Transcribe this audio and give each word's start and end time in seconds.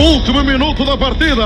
Último 0.00 0.42
minuto 0.42 0.82
da 0.82 0.96
partida. 0.96 1.44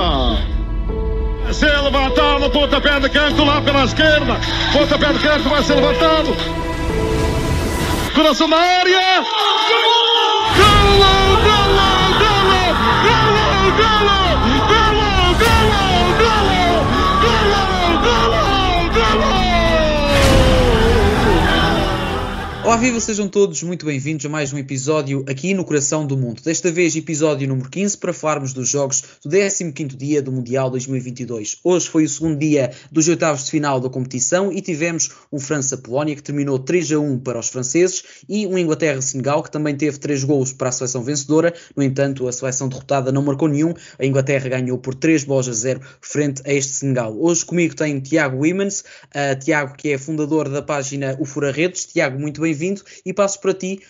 Se 1.52 1.66
levantado, 1.66 2.48
pontapé 2.50 3.00
de 3.00 3.08
canto 3.08 3.44
lá 3.44 3.60
pela 3.60 3.84
esquerda. 3.84 4.38
Pontapé 4.72 5.12
de 5.12 5.18
canto 5.18 5.48
vai 5.48 5.60
ser 5.64 5.74
levantado. 5.74 6.36
Coração 8.14 8.46
na 8.46 8.56
área. 8.56 9.24
Golo, 9.66 10.54
golo, 10.56 11.36
golo, 11.42 11.93
Olá, 22.64 22.78
viva, 22.78 22.98
sejam 22.98 23.28
todos 23.28 23.62
muito 23.62 23.84
bem-vindos 23.84 24.24
a 24.24 24.28
mais 24.30 24.50
um 24.50 24.56
episódio 24.56 25.22
aqui 25.28 25.52
no 25.52 25.66
Coração 25.66 26.06
do 26.06 26.16
Mundo. 26.16 26.40
Desta 26.42 26.72
vez, 26.72 26.96
episódio 26.96 27.46
número 27.46 27.68
15, 27.68 27.98
para 27.98 28.10
falarmos 28.14 28.54
dos 28.54 28.70
jogos 28.70 29.04
do 29.22 29.28
15º 29.28 29.94
dia 29.94 30.22
do 30.22 30.32
Mundial 30.32 30.70
2022. 30.70 31.58
Hoje 31.62 31.86
foi 31.86 32.04
o 32.04 32.08
segundo 32.08 32.38
dia 32.38 32.70
dos 32.90 33.06
oitavos 33.06 33.44
de 33.44 33.50
final 33.50 33.78
da 33.78 33.90
competição 33.90 34.50
e 34.50 34.62
tivemos 34.62 35.10
um 35.30 35.38
França-Polónia 35.38 36.16
que 36.16 36.22
terminou 36.22 36.58
3 36.58 36.92
a 36.92 36.98
1 37.00 37.18
para 37.18 37.38
os 37.38 37.50
franceses 37.50 38.02
e 38.26 38.46
um 38.46 38.56
Inglaterra-Senegal 38.56 39.42
que 39.42 39.50
também 39.50 39.76
teve 39.76 39.98
3 39.98 40.24
golos 40.24 40.54
para 40.54 40.70
a 40.70 40.72
seleção 40.72 41.02
vencedora. 41.02 41.52
No 41.76 41.82
entanto, 41.82 42.26
a 42.26 42.32
seleção 42.32 42.70
derrotada 42.70 43.12
não 43.12 43.22
marcou 43.22 43.46
nenhum. 43.46 43.74
A 43.98 44.06
Inglaterra 44.06 44.48
ganhou 44.48 44.78
por 44.78 44.94
3 44.94 45.24
bolas 45.24 45.48
a 45.48 45.52
0 45.52 45.82
frente 46.00 46.40
a 46.46 46.52
este 46.54 46.72
Senegal. 46.72 47.14
Hoje 47.14 47.44
comigo 47.44 47.76
tem 47.76 48.00
Tiago 48.00 48.42
Wimans, 48.42 48.80
uh, 48.80 49.38
Tiago 49.38 49.76
que 49.76 49.90
é 49.90 49.98
fundador 49.98 50.48
da 50.48 50.62
página 50.62 51.14
O 51.20 51.26
Fura 51.26 51.52
Redes. 51.52 51.84
Tiago, 51.84 52.18
muito 52.18 52.40
bem-vindo 52.54 52.82
e 53.04 53.12
passo 53.12 53.40
para 53.40 53.52
ti 53.52 53.80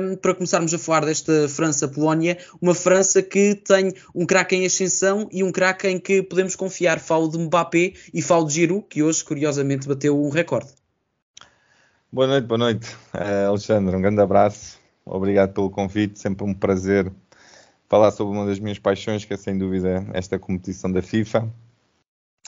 um, 0.00 0.16
para 0.16 0.34
começarmos 0.34 0.72
a 0.72 0.78
falar 0.78 1.04
desta 1.04 1.48
França-Polónia, 1.48 2.38
uma 2.60 2.74
França 2.74 3.22
que 3.22 3.54
tem 3.54 3.92
um 4.14 4.24
craque 4.24 4.56
em 4.56 4.64
ascensão 4.64 5.28
e 5.30 5.44
um 5.44 5.52
craque 5.52 5.86
em 5.86 6.00
que 6.00 6.22
podemos 6.22 6.56
confiar. 6.56 6.98
Falo 6.98 7.28
de 7.28 7.38
Mbappé 7.38 7.92
e 8.12 8.22
falo 8.22 8.46
de 8.46 8.54
Giroud, 8.54 8.86
que 8.88 9.02
hoje 9.02 9.22
curiosamente 9.22 9.86
bateu 9.86 10.18
um 10.18 10.30
recorde. 10.30 10.70
Boa 12.10 12.26
noite, 12.26 12.46
boa 12.46 12.58
noite, 12.58 12.96
uh, 13.14 13.48
Alexandre. 13.48 13.94
Um 13.94 14.00
grande 14.00 14.20
abraço, 14.20 14.78
obrigado 15.04 15.52
pelo 15.52 15.68
convite. 15.68 16.18
Sempre 16.18 16.44
um 16.44 16.54
prazer 16.54 17.12
falar 17.88 18.10
sobre 18.10 18.34
uma 18.34 18.46
das 18.46 18.58
minhas 18.58 18.78
paixões, 18.78 19.24
que 19.24 19.34
é 19.34 19.36
sem 19.36 19.58
dúvida 19.58 20.06
esta 20.14 20.38
competição 20.38 20.90
da 20.90 21.02
FIFA. 21.02 21.52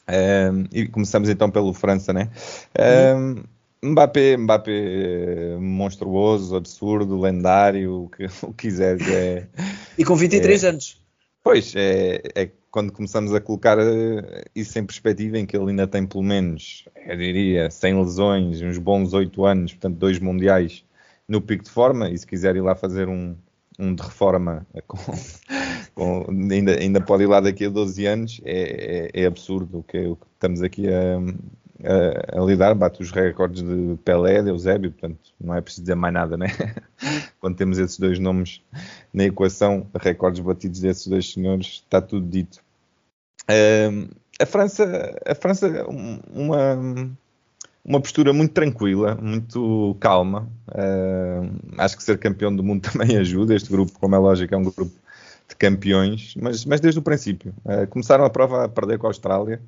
Um, 0.09 0.64
e 0.73 0.89
começamos 0.89 1.29
então 1.29 1.51
pelo 1.51 1.75
França, 1.75 2.14
né? 2.14 2.31
Um, 3.14 3.45
Mbappé, 3.83 4.37
Mbappé 4.37 5.57
monstruoso, 5.61 6.57
absurdo, 6.57 7.21
lendário, 7.21 8.05
o 8.05 8.09
que, 8.09 8.27
o 8.43 8.53
que 8.53 8.69
quiseres. 8.69 9.07
É, 9.09 9.47
e 9.97 10.05
com 10.05 10.17
23 10.17 10.65
é, 10.65 10.69
anos. 10.69 11.01
Pois, 11.43 11.75
é, 11.77 12.23
é, 12.35 12.51
quando 12.70 12.93
começamos 12.93 13.35
a 13.35 13.41
colocar 13.41 13.79
eh, 13.79 14.45
isso 14.55 14.79
em 14.79 14.85
perspectiva, 14.85 15.39
em 15.39 15.47
que 15.47 15.57
ele 15.57 15.70
ainda 15.70 15.87
tem 15.87 16.07
pelo 16.07 16.23
menos, 16.23 16.85
eu 17.07 17.17
diria, 17.17 17.70
100 17.70 17.98
lesões, 17.98 18.62
uns 18.62 18.79
bons 18.79 19.12
8 19.12 19.45
anos, 19.45 19.73
portanto, 19.73 19.97
dois 19.97 20.19
mundiais 20.19 20.85
no 21.27 21.41
pico 21.41 21.65
de 21.65 21.70
forma, 21.70 22.11
e 22.11 22.19
se 22.19 22.27
quiser 22.27 22.57
ir 22.57 22.61
lá 22.61 22.75
fazer 22.75 23.09
um, 23.09 23.37
um 23.79 23.95
de 23.95 24.03
reforma, 24.03 24.67
com, 24.87 24.98
com, 25.95 26.27
ainda, 26.53 26.79
ainda 26.79 27.01
pode 27.01 27.23
ir 27.23 27.27
lá 27.27 27.41
daqui 27.41 27.65
a 27.65 27.70
12 27.70 28.07
anos, 28.07 28.41
é, 28.45 29.11
é, 29.15 29.23
é 29.23 29.27
absurdo 29.27 29.79
o 29.79 29.83
que, 29.83 29.98
o 30.07 30.17
que 30.17 30.27
estamos 30.35 30.63
aqui 30.63 30.89
a 30.89 31.19
a, 31.83 32.41
a, 32.41 32.45
lidar, 32.45 32.75
bate 32.75 33.03
os 33.03 33.11
recordes 33.11 33.62
de 33.62 33.97
Pelé, 34.05 34.43
de 34.43 34.51
Eusébio, 34.51 34.91
portanto 34.91 35.19
não 35.41 35.55
é 35.55 35.61
preciso 35.61 35.83
dizer 35.83 35.95
mais 35.95 36.12
nada, 36.12 36.37
né? 36.37 36.47
Quando 37.41 37.57
temos 37.57 37.79
esses 37.79 37.98
dois 37.98 38.19
nomes 38.19 38.61
na 39.12 39.25
equação, 39.25 39.87
recordes 39.95 40.41
batidos 40.41 40.81
desses 40.81 41.07
dois 41.07 41.33
senhores, 41.33 41.83
está 41.85 42.01
tudo 42.01 42.27
dito. 42.27 42.61
Uh, 43.51 44.09
a 44.41 44.47
França, 44.47 45.17
a 45.27 45.35
França 45.35 45.87
uma, 45.89 46.79
uma 47.85 48.01
postura 48.01 48.33
muito 48.33 48.53
tranquila, 48.53 49.17
muito 49.20 49.97
calma. 49.98 50.48
Acho 51.77 51.97
que 51.97 52.02
ser 52.02 52.19
campeão 52.19 52.55
do 52.55 52.63
mundo 52.63 52.83
também 52.91 53.17
ajuda. 53.17 53.55
Este 53.55 53.70
grupo, 53.70 53.98
como 53.98 54.14
é 54.14 54.19
lógico, 54.19 54.55
é 54.55 54.57
um 54.57 54.64
grupo 54.64 54.92
de 55.48 55.57
campeões, 55.57 56.35
mas, 56.41 56.64
mas 56.64 56.81
desde 56.81 57.01
o 57.01 57.02
princípio. 57.02 57.55
Uh, 57.64 57.86
começaram 57.89 58.25
a 58.25 58.31
prova 58.31 58.64
a 58.64 58.69
perder 58.69 58.98
com 58.98 59.07
a 59.07 59.11
Austrália, 59.11 59.61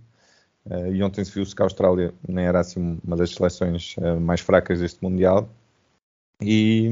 Uh, 0.71 0.95
e 0.95 1.03
ontem 1.03 1.25
se 1.25 1.33
viu-se 1.33 1.55
que 1.55 1.61
a 1.61 1.65
Austrália 1.65 2.15
nem 2.29 2.45
era 2.45 2.61
assim 2.61 3.01
uma 3.05 3.17
das 3.17 3.31
seleções 3.31 3.97
uh, 3.99 4.21
mais 4.21 4.41
fracas 4.41 4.79
deste 4.79 5.03
Mundial. 5.03 5.51
E, 6.41 6.89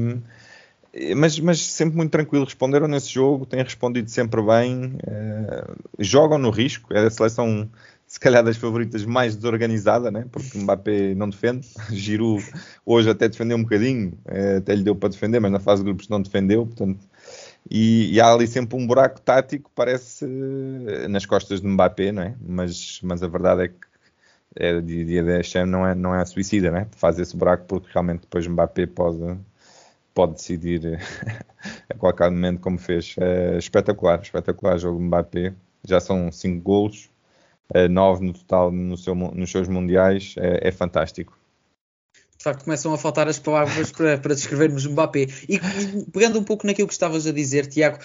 mas, 1.15 1.39
mas, 1.39 1.61
sempre 1.61 1.95
muito 1.95 2.11
tranquilo, 2.11 2.43
responderam 2.43 2.89
nesse 2.89 3.09
jogo, 3.09 3.45
têm 3.45 3.63
respondido 3.63 4.09
sempre 4.09 4.41
bem, 4.41 4.97
uh, 5.07 5.75
jogam 5.97 6.37
no 6.37 6.49
risco, 6.49 6.93
é 6.93 7.05
a 7.05 7.09
seleção 7.09 7.69
se 8.05 8.19
calhar 8.19 8.43
das 8.43 8.57
favoritas 8.57 9.05
mais 9.05 9.35
desorganizada, 9.35 10.11
né? 10.11 10.25
porque 10.31 10.57
Mbappé 10.57 11.15
não 11.15 11.29
defende, 11.29 11.67
Giroud 11.93 12.43
hoje 12.85 13.09
até 13.09 13.29
defendeu 13.29 13.55
um 13.55 13.61
bocadinho, 13.61 14.17
até 14.57 14.75
lhe 14.75 14.83
deu 14.83 14.95
para 14.95 15.09
defender, 15.09 15.39
mas 15.39 15.51
na 15.51 15.59
fase 15.59 15.83
de 15.83 15.89
grupos 15.89 16.09
não 16.09 16.19
defendeu, 16.19 16.65
portanto 16.65 16.99
e, 17.69 18.13
e, 18.13 18.21
há 18.21 18.31
ali 18.31 18.47
sempre 18.47 18.77
um 18.77 18.85
buraco 18.87 19.21
tático, 19.21 19.71
parece 19.75 20.25
nas 21.09 21.25
costas 21.25 21.61
de 21.61 21.67
Mbappé, 21.67 22.11
não 22.11 22.23
é? 22.23 22.35
Mas, 22.41 22.99
mas 23.03 23.21
a 23.23 23.27
verdade 23.27 23.63
é 23.65 23.67
que 23.67 23.75
é, 24.55 24.81
dia 24.81 25.23
de 25.23 25.65
não 25.65 25.85
é, 25.85 25.93
não 25.95 26.15
é 26.15 26.25
suicida, 26.25 26.71
né? 26.71 26.87
Faz 26.91 27.19
esse 27.19 27.37
buraco 27.37 27.65
porque 27.67 27.89
realmente 27.93 28.21
depois 28.21 28.47
Mbappé 28.47 28.87
pode, 28.87 29.37
pode 30.13 30.33
decidir 30.33 30.99
a 31.89 31.95
qualquer 31.95 32.31
momento 32.31 32.59
como 32.59 32.79
fez. 32.79 33.15
É 33.19 33.57
espetacular, 33.57 34.19
espetacular 34.21 34.77
jogo 34.77 34.99
Mbappé. 34.99 35.53
Já 35.87 35.99
são 35.99 36.31
5 36.31 36.61
golos, 36.61 37.09
9 37.89 38.25
no 38.25 38.33
total 38.33 38.71
no 38.71 38.97
seu, 38.97 39.15
nos 39.15 39.51
seus 39.51 39.67
mundiais, 39.67 40.35
é, 40.37 40.67
é 40.67 40.71
fantástico 40.71 41.38
de 42.39 42.43
facto 42.43 42.63
começam 42.63 42.93
a 42.93 42.97
faltar 42.97 43.27
as 43.27 43.37
palavras 43.37 43.91
para, 43.91 44.17
para 44.17 44.33
descrevermos 44.33 44.85
Mbappé. 44.85 45.27
E, 45.49 45.59
pegando 46.13 46.39
um 46.39 46.43
pouco 46.43 46.65
naquilo 46.65 46.87
que 46.87 46.93
estavas 46.93 47.27
a 47.27 47.33
dizer, 47.33 47.67
Tiago, 47.67 47.99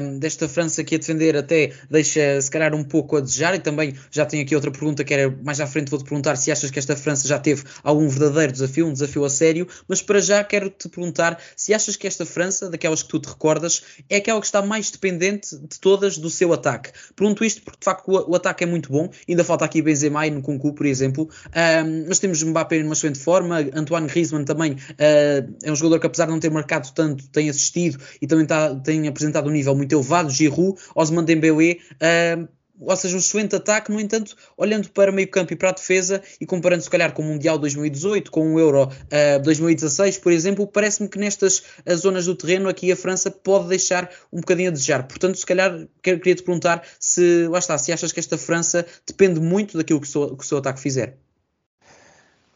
um, 0.00 0.20
desta 0.20 0.48
França 0.48 0.84
que 0.84 0.94
a 0.94 0.98
defender 0.98 1.36
até 1.36 1.72
deixa 1.90 2.40
se 2.40 2.48
calhar 2.48 2.76
um 2.76 2.84
pouco 2.84 3.16
a 3.16 3.20
desejar, 3.20 3.56
e 3.56 3.58
também 3.58 3.92
já 4.08 4.24
tenho 4.24 4.44
aqui 4.44 4.54
outra 4.54 4.70
pergunta 4.70 5.02
que 5.02 5.12
era 5.12 5.36
mais 5.42 5.58
à 5.60 5.66
frente 5.66 5.90
vou-te 5.90 6.04
perguntar 6.04 6.36
se 6.36 6.52
achas 6.52 6.70
que 6.70 6.78
esta 6.78 6.94
França 6.94 7.26
já 7.26 7.40
teve 7.40 7.64
algum 7.82 8.08
verdadeiro 8.08 8.52
desafio, 8.52 8.86
um 8.86 8.92
desafio 8.92 9.24
a 9.24 9.30
sério, 9.30 9.66
mas 9.88 10.00
para 10.00 10.20
já 10.20 10.44
quero-te 10.44 10.88
perguntar 10.88 11.36
se 11.56 11.74
achas 11.74 11.96
que 11.96 12.06
esta 12.06 12.24
França, 12.24 12.70
daquelas 12.70 13.02
que 13.02 13.08
tu 13.08 13.18
te 13.18 13.30
recordas, 13.30 13.82
é 14.08 14.18
aquela 14.18 14.38
que 14.38 14.46
está 14.46 14.62
mais 14.62 14.92
dependente 14.92 15.58
de 15.58 15.80
todas 15.80 16.18
do 16.18 16.30
seu 16.30 16.52
ataque. 16.52 16.92
Pergunto 17.16 17.44
isto 17.44 17.60
porque 17.62 17.80
de 17.80 17.84
facto 17.84 18.08
o, 18.08 18.30
o 18.30 18.36
ataque 18.36 18.62
é 18.62 18.66
muito 18.66 18.92
bom, 18.92 19.10
ainda 19.28 19.42
falta 19.42 19.64
aqui 19.64 19.82
Benzema 19.82 20.24
e 20.24 20.30
no 20.30 20.40
Concu, 20.40 20.72
por 20.72 20.86
exemplo, 20.86 21.28
um, 21.48 22.04
mas 22.06 22.20
temos 22.20 22.40
Mbappé 22.44 22.80
numa 22.80 22.92
excelente 22.92 23.18
forma, 23.18 23.71
Antoine 23.74 24.06
Griezmann 24.06 24.44
também 24.44 24.72
uh, 24.72 25.56
é 25.62 25.70
um 25.70 25.76
jogador 25.76 26.00
que 26.00 26.06
apesar 26.06 26.26
de 26.26 26.32
não 26.32 26.40
ter 26.40 26.50
marcado 26.50 26.90
tanto, 26.94 27.28
tem 27.28 27.48
assistido 27.48 27.98
e 28.20 28.26
também 28.26 28.46
tá, 28.46 28.74
tem 28.74 29.08
apresentado 29.08 29.48
um 29.48 29.52
nível 29.52 29.74
muito 29.74 29.92
elevado, 29.92 30.30
Giroud, 30.30 30.78
Osman 30.94 31.24
Dembélé, 31.24 31.78
uh, 31.94 32.48
ou 32.84 32.96
seja, 32.96 33.14
um 33.14 33.18
excelente 33.18 33.54
ataque, 33.54 33.92
no 33.92 34.00
entanto, 34.00 34.36
olhando 34.56 34.90
para 34.90 35.12
meio 35.12 35.28
campo 35.28 35.52
e 35.52 35.56
para 35.56 35.68
a 35.68 35.72
defesa 35.72 36.20
e 36.40 36.46
comparando 36.46 36.82
se 36.82 36.90
calhar 36.90 37.12
com 37.12 37.22
o 37.22 37.24
Mundial 37.24 37.58
2018, 37.58 38.30
com 38.30 38.54
o 38.54 38.58
Euro 38.58 38.84
uh, 38.84 39.42
2016, 39.42 40.18
por 40.18 40.32
exemplo, 40.32 40.66
parece-me 40.66 41.08
que 41.08 41.18
nestas 41.18 41.62
zonas 41.94 42.26
do 42.26 42.34
terreno 42.34 42.68
aqui 42.68 42.90
a 42.90 42.96
França 42.96 43.30
pode 43.30 43.68
deixar 43.68 44.10
um 44.32 44.40
bocadinho 44.40 44.68
a 44.68 44.72
desejar. 44.72 45.06
Portanto, 45.06 45.36
se 45.38 45.46
calhar 45.46 45.86
queria 46.02 46.34
te 46.34 46.42
perguntar 46.42 46.82
se, 46.98 47.46
lá 47.48 47.58
está, 47.58 47.78
se 47.78 47.92
achas 47.92 48.10
que 48.10 48.18
esta 48.20 48.36
França 48.36 48.84
depende 49.06 49.38
muito 49.38 49.76
daquilo 49.76 50.00
que 50.00 50.08
o 50.08 50.10
seu, 50.10 50.36
que 50.36 50.44
o 50.44 50.46
seu 50.46 50.58
ataque 50.58 50.80
fizer. 50.80 51.18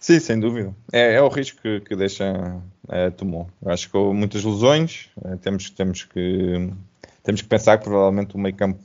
Sim, 0.07 0.21
sem 0.21 0.39
dúvida. 0.39 0.73
É, 0.93 1.15
é 1.15 1.21
o 1.21 1.27
risco 1.27 1.61
que, 1.61 1.81
que 1.81 1.97
deixa 1.97 2.63
é, 2.89 3.11
tomou. 3.11 3.51
Eu 3.61 3.73
acho 3.73 3.87
que 3.87 3.93
com 3.93 4.15
muitas 4.15 4.45
lesões, 4.45 5.11
é, 5.25 5.35
temos, 5.35 5.69
temos, 5.71 6.05
que, 6.05 6.71
temos 7.25 7.43
que 7.43 7.49
pensar 7.49 7.77
que 7.77 7.83
provavelmente 7.83 8.37
o 8.37 8.39
meio 8.39 8.55
campo 8.55 8.79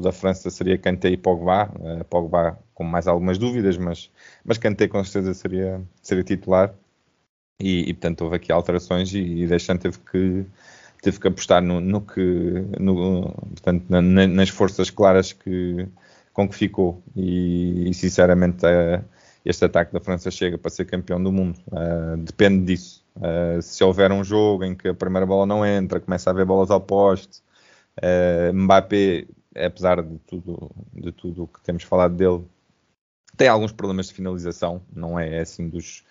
da 0.00 0.12
França 0.12 0.50
seria 0.50 0.76
Kanté 0.76 1.08
e 1.08 1.16
Pogba. 1.16 1.72
É, 1.82 2.04
Pogba 2.04 2.58
com 2.74 2.84
mais 2.84 3.06
algumas 3.08 3.38
dúvidas, 3.38 3.78
mas, 3.78 4.10
mas 4.44 4.58
Kanté 4.58 4.86
com 4.86 5.02
certeza 5.02 5.32
seria, 5.32 5.80
seria 6.02 6.22
titular. 6.22 6.74
E, 7.58 7.88
e 7.88 7.94
portanto 7.94 8.20
houve 8.20 8.36
aqui 8.36 8.52
alterações 8.52 9.14
e, 9.14 9.20
e 9.20 9.46
Deschamps 9.46 9.82
teve 9.82 9.98
que 10.00 10.44
teve 11.00 11.18
que 11.18 11.26
apostar 11.26 11.62
no, 11.62 11.80
no 11.80 12.02
que 12.02 12.20
no, 12.78 13.32
portanto, 13.32 13.86
na, 13.88 14.02
nas 14.02 14.50
forças 14.50 14.90
claras 14.90 15.32
que, 15.32 15.88
com 16.34 16.46
que 16.46 16.54
ficou 16.54 17.02
e, 17.16 17.88
e 17.88 17.94
sinceramente 17.94 18.66
é, 18.66 19.02
este 19.46 19.64
ataque 19.64 19.92
da 19.92 20.00
França 20.00 20.28
chega 20.28 20.58
para 20.58 20.70
ser 20.70 20.86
campeão 20.86 21.22
do 21.22 21.30
mundo. 21.30 21.56
Uh, 21.68 22.16
depende 22.16 22.64
disso. 22.64 23.04
Uh, 23.16 23.62
se 23.62 23.82
houver 23.84 24.10
um 24.10 24.24
jogo 24.24 24.64
em 24.64 24.74
que 24.74 24.88
a 24.88 24.94
primeira 24.94 25.24
bola 25.24 25.46
não 25.46 25.64
entra, 25.64 26.00
começa 26.00 26.28
a 26.28 26.32
haver 26.32 26.44
bolas 26.44 26.68
ao 26.68 26.80
poste, 26.80 27.40
uh, 27.98 28.52
Mbappé, 28.52 29.26
apesar 29.54 30.02
de 30.02 30.18
tudo, 30.26 30.70
de 30.92 31.12
tudo 31.12 31.44
o 31.44 31.46
que 31.46 31.60
temos 31.62 31.84
falado 31.84 32.16
dele, 32.16 32.44
tem 33.36 33.46
alguns 33.46 33.70
problemas 33.70 34.08
de 34.08 34.14
finalização, 34.14 34.82
não 34.92 35.18
é 35.18 35.38
assim 35.38 35.68
dos, 35.68 36.04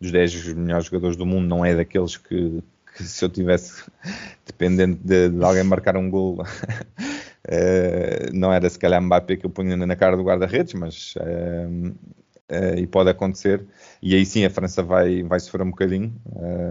dos 0.00 0.10
10 0.10 0.54
melhores 0.54 0.86
jogadores 0.86 1.16
do 1.16 1.24
mundo, 1.24 1.46
não 1.46 1.64
é 1.64 1.76
daqueles 1.76 2.16
que, 2.16 2.60
que 2.96 3.04
se 3.04 3.24
eu 3.24 3.28
tivesse 3.28 3.84
dependente 4.44 5.00
de, 5.04 5.28
de, 5.28 5.44
alguém 5.44 5.62
marcar 5.62 5.96
um 5.96 6.10
gol 6.10 6.42
Uh, 7.48 8.28
não 8.34 8.52
era 8.52 8.68
se 8.68 8.78
calhar 8.78 9.00
Mbappé 9.00 9.36
que 9.36 9.46
eu 9.46 9.50
ponho 9.50 9.74
na 9.74 9.96
cara 9.96 10.14
do 10.14 10.22
guarda-redes, 10.22 10.74
mas 10.74 11.14
uh, 11.16 11.94
uh, 12.50 12.78
e 12.78 12.86
pode 12.86 13.10
acontecer. 13.10 13.64
E 14.02 14.14
aí 14.14 14.24
sim 14.26 14.44
a 14.44 14.50
França 14.50 14.82
vai, 14.82 15.22
vai 15.22 15.40
sofrer 15.40 15.62
um 15.62 15.70
bocadinho, 15.70 16.14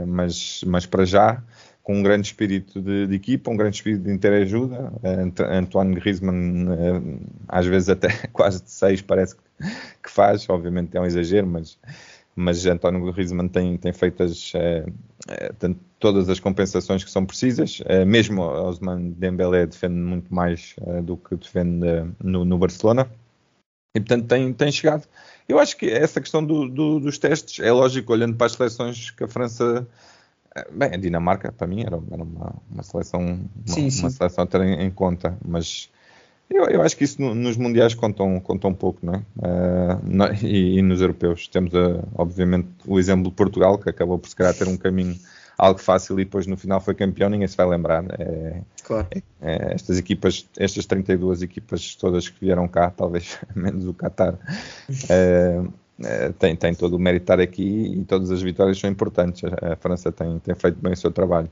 mas, 0.07 0.63
mas 0.65 0.85
para 0.85 1.05
já, 1.05 1.43
com 1.83 1.95
um 1.95 2.03
grande 2.03 2.27
espírito 2.27 2.81
de, 2.81 3.07
de 3.07 3.15
equipa, 3.15 3.51
um 3.51 3.57
grande 3.57 3.77
espírito 3.77 4.03
de 4.03 4.11
interajuda. 4.11 4.91
Antoine 5.51 5.95
Griezmann, 5.95 7.19
às 7.47 7.65
vezes 7.65 7.89
até 7.89 8.09
quase 8.33 8.63
de 8.63 9.03
parece 9.03 9.35
que 9.35 10.09
faz, 10.09 10.49
obviamente 10.49 10.95
é 10.97 11.01
um 11.01 11.05
exagero, 11.05 11.47
mas 11.47 11.77
mas 12.39 12.65
António 12.65 13.11
Griezmann 13.11 13.49
tem, 13.49 13.77
tem 13.77 13.91
feito 13.91 14.23
as, 14.23 14.53
todas 15.99 16.29
as 16.29 16.39
compensações 16.39 17.03
que 17.03 17.11
são 17.11 17.25
precisas, 17.25 17.81
mesmo 18.07 18.41
Osman 18.41 19.11
Dembélé 19.11 19.65
defende 19.65 19.95
muito 19.95 20.33
mais 20.33 20.73
do 21.03 21.17
que 21.17 21.35
defende 21.35 21.85
no, 22.23 22.45
no, 22.45 22.57
Barcelona, 22.57 23.11
e 23.93 23.99
portanto 23.99 24.27
tem, 24.27 24.53
tem 24.53 24.71
chegado. 24.71 25.05
Eu 25.49 25.59
acho 25.59 25.75
que 25.75 25.87
essa 25.87 26.21
questão 26.21 26.45
do, 26.45 26.69
do, 26.69 26.99
dos 26.99 27.17
testes 27.17 27.59
é 27.59 27.71
lógico, 27.71 28.13
olhando 28.13 28.37
para 28.37 28.45
as 28.45 28.53
seleções 28.53 29.09
que 29.09 29.23
a 29.23 29.27
França 29.27 29.85
Bem, 30.71 30.93
a 30.93 30.97
Dinamarca, 30.97 31.51
para 31.51 31.67
mim, 31.67 31.81
era, 31.81 31.99
era 32.11 32.23
uma, 32.23 32.55
uma, 32.69 32.83
seleção, 32.83 33.19
uma, 33.19 33.39
sim, 33.65 33.89
sim. 33.89 34.03
uma, 34.03 34.09
seleção 34.09 34.43
a 34.43 34.47
ter 34.47 34.61
em, 34.61 34.81
em, 34.81 34.89
conta, 34.89 35.37
mas 35.45 35.89
eu, 36.49 36.65
eu 36.65 36.81
acho 36.81 36.97
que 36.97 37.03
isso 37.03 37.21
no, 37.21 37.35
nos 37.35 37.55
mundiais 37.55 37.93
conta 37.93 38.23
um, 38.23 38.39
conta 38.39 38.67
um 38.67 38.73
pouco, 38.73 38.99
não 39.03 39.13
é? 39.13 39.17
Uh, 39.37 39.99
no, 40.03 40.25
e, 40.43 40.79
e, 40.79 40.81
nos 40.81 41.01
europeus. 41.01 41.47
Temos, 41.47 41.73
uh, 41.73 42.03
obviamente, 42.15 42.67
o 42.85 42.99
exemplo 42.99 43.29
de 43.29 43.31
Portugal, 43.31 43.77
que 43.77 43.89
acabou 43.89 44.17
por 44.17 44.27
se 44.27 44.35
calhar 44.35 44.53
ter 44.55 44.67
um 44.67 44.75
caminho 44.75 45.15
algo 45.59 45.79
fácil 45.79 46.17
e 46.19 46.23
depois 46.23 46.47
no 46.47 46.55
final 46.55 46.79
foi 46.79 46.95
campeão, 46.95 47.29
ninguém 47.29 47.47
se 47.47 47.57
vai 47.57 47.67
lembrar. 47.67 48.05
É, 48.17 48.61
claro. 48.83 49.07
é, 49.11 49.21
é, 49.41 49.73
estas 49.73 49.97
equipas, 49.97 50.47
estas 50.57 50.85
32 50.85 51.41
equipas 51.41 51.95
todas 51.95 52.29
que 52.29 52.39
vieram 52.39 52.67
cá, 52.67 52.89
talvez 52.89 53.37
menos 53.53 53.85
o 53.85 53.93
Qatar, 53.93 54.39
é, 55.09 55.61
é, 56.01 56.29
tem, 56.31 56.55
tem 56.55 56.73
todo 56.73 56.95
o 56.95 56.99
mérito 56.99 57.23
estar 57.23 57.41
aqui 57.41 57.93
e 57.99 58.05
todas 58.05 58.31
as 58.31 58.41
vitórias 58.41 58.79
são 58.79 58.89
importantes. 58.89 59.43
A, 59.43 59.73
a 59.73 59.75
França 59.75 60.11
tem, 60.11 60.39
tem 60.39 60.55
feito 60.55 60.79
bem 60.81 60.93
o 60.93 60.97
seu 60.97 61.11
trabalho. 61.11 61.51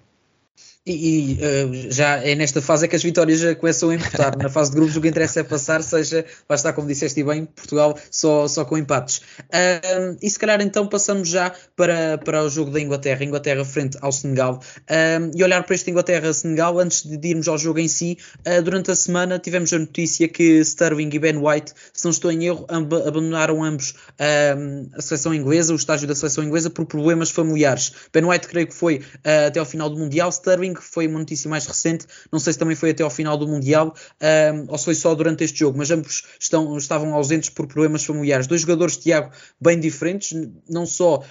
E, 0.87 0.93
e 0.93 1.33
uh, 1.33 1.91
já 1.91 2.23
é 2.23 2.33
nesta 2.33 2.61
fase 2.61 2.85
é 2.85 2.87
que 2.87 2.95
as 2.95 3.03
vitórias 3.03 3.41
já 3.41 3.53
começam 3.53 3.89
a 3.89 3.95
importar. 3.95 4.37
Na 4.37 4.47
fase 4.47 4.71
de 4.71 4.77
grupos 4.77 4.95
o 4.95 5.01
que 5.01 5.09
interessa 5.09 5.41
é 5.41 5.43
passar, 5.43 5.83
seja, 5.83 6.23
vai 6.47 6.55
estar 6.55 6.71
como 6.71 6.87
disseste 6.87 7.21
bem, 7.25 7.43
Portugal 7.45 7.99
só, 8.09 8.47
só 8.47 8.63
com 8.63 8.77
empates. 8.77 9.17
Uh, 9.17 10.17
e 10.21 10.29
se 10.29 10.39
calhar 10.39 10.61
então 10.61 10.87
passamos 10.87 11.27
já 11.27 11.51
para, 11.75 12.17
para 12.17 12.41
o 12.41 12.49
jogo 12.49 12.71
da 12.71 12.79
Inglaterra, 12.79 13.21
Inglaterra 13.25 13.65
frente 13.65 13.97
ao 13.99 14.13
Senegal. 14.13 14.61
Uh, 14.83 15.29
e 15.35 15.43
olhar 15.43 15.61
para 15.63 15.75
este 15.75 15.91
Inglaterra-Senegal, 15.91 16.79
antes 16.79 17.05
de 17.05 17.27
irmos 17.27 17.49
ao 17.49 17.57
jogo 17.57 17.79
em 17.79 17.89
si, 17.89 18.17
ah, 18.45 18.61
durante 18.61 18.89
a 18.89 18.95
semana 18.95 19.37
tivemos 19.39 19.73
a 19.73 19.79
notícia 19.79 20.27
que 20.29 20.61
Sterling 20.61 21.09
e 21.11 21.19
Ben 21.19 21.35
White, 21.35 21.73
se 21.91 22.05
não 22.05 22.11
estou 22.11 22.31
em 22.31 22.45
erro, 22.45 22.65
abandonaram 22.69 23.61
ambos 23.63 23.95
a 24.17 25.01
seleção 25.01 25.33
inglesa, 25.33 25.73
o 25.73 25.75
estágio 25.75 26.07
da 26.07 26.15
seleção 26.15 26.43
inglesa, 26.43 26.69
por 26.69 26.85
problemas 26.85 27.29
familiares. 27.29 27.91
Ben 28.13 28.23
White 28.23 28.47
creio 28.47 28.67
que 28.67 28.73
foi 28.73 29.01
até 29.23 29.59
ao 29.59 29.65
final 29.65 29.89
do 29.89 29.97
Mundial, 29.97 30.29
Sterling 30.29 30.76
que 30.77 30.83
foi 30.83 31.07
uma 31.07 31.19
notícia 31.19 31.49
mais 31.49 31.65
recente, 31.65 32.05
não 32.31 32.39
sei 32.39 32.53
se 32.53 32.59
também 32.59 32.75
foi 32.75 32.91
até 32.91 33.03
ao 33.03 33.09
final 33.09 33.37
do 33.37 33.47
Mundial 33.47 33.93
um, 34.21 34.71
ou 34.71 34.77
se 34.77 34.85
foi 34.85 34.95
só 34.95 35.13
durante 35.15 35.43
este 35.43 35.59
jogo, 35.59 35.77
mas 35.77 35.91
ambos 35.91 36.23
estão, 36.39 36.77
estavam 36.77 37.13
ausentes 37.13 37.49
por 37.49 37.67
problemas 37.67 38.03
familiares. 38.03 38.47
Dois 38.47 38.61
jogadores, 38.61 38.97
Tiago, 38.97 39.31
bem 39.59 39.79
diferentes, 39.79 40.33
não 40.69 40.85
só 40.85 41.23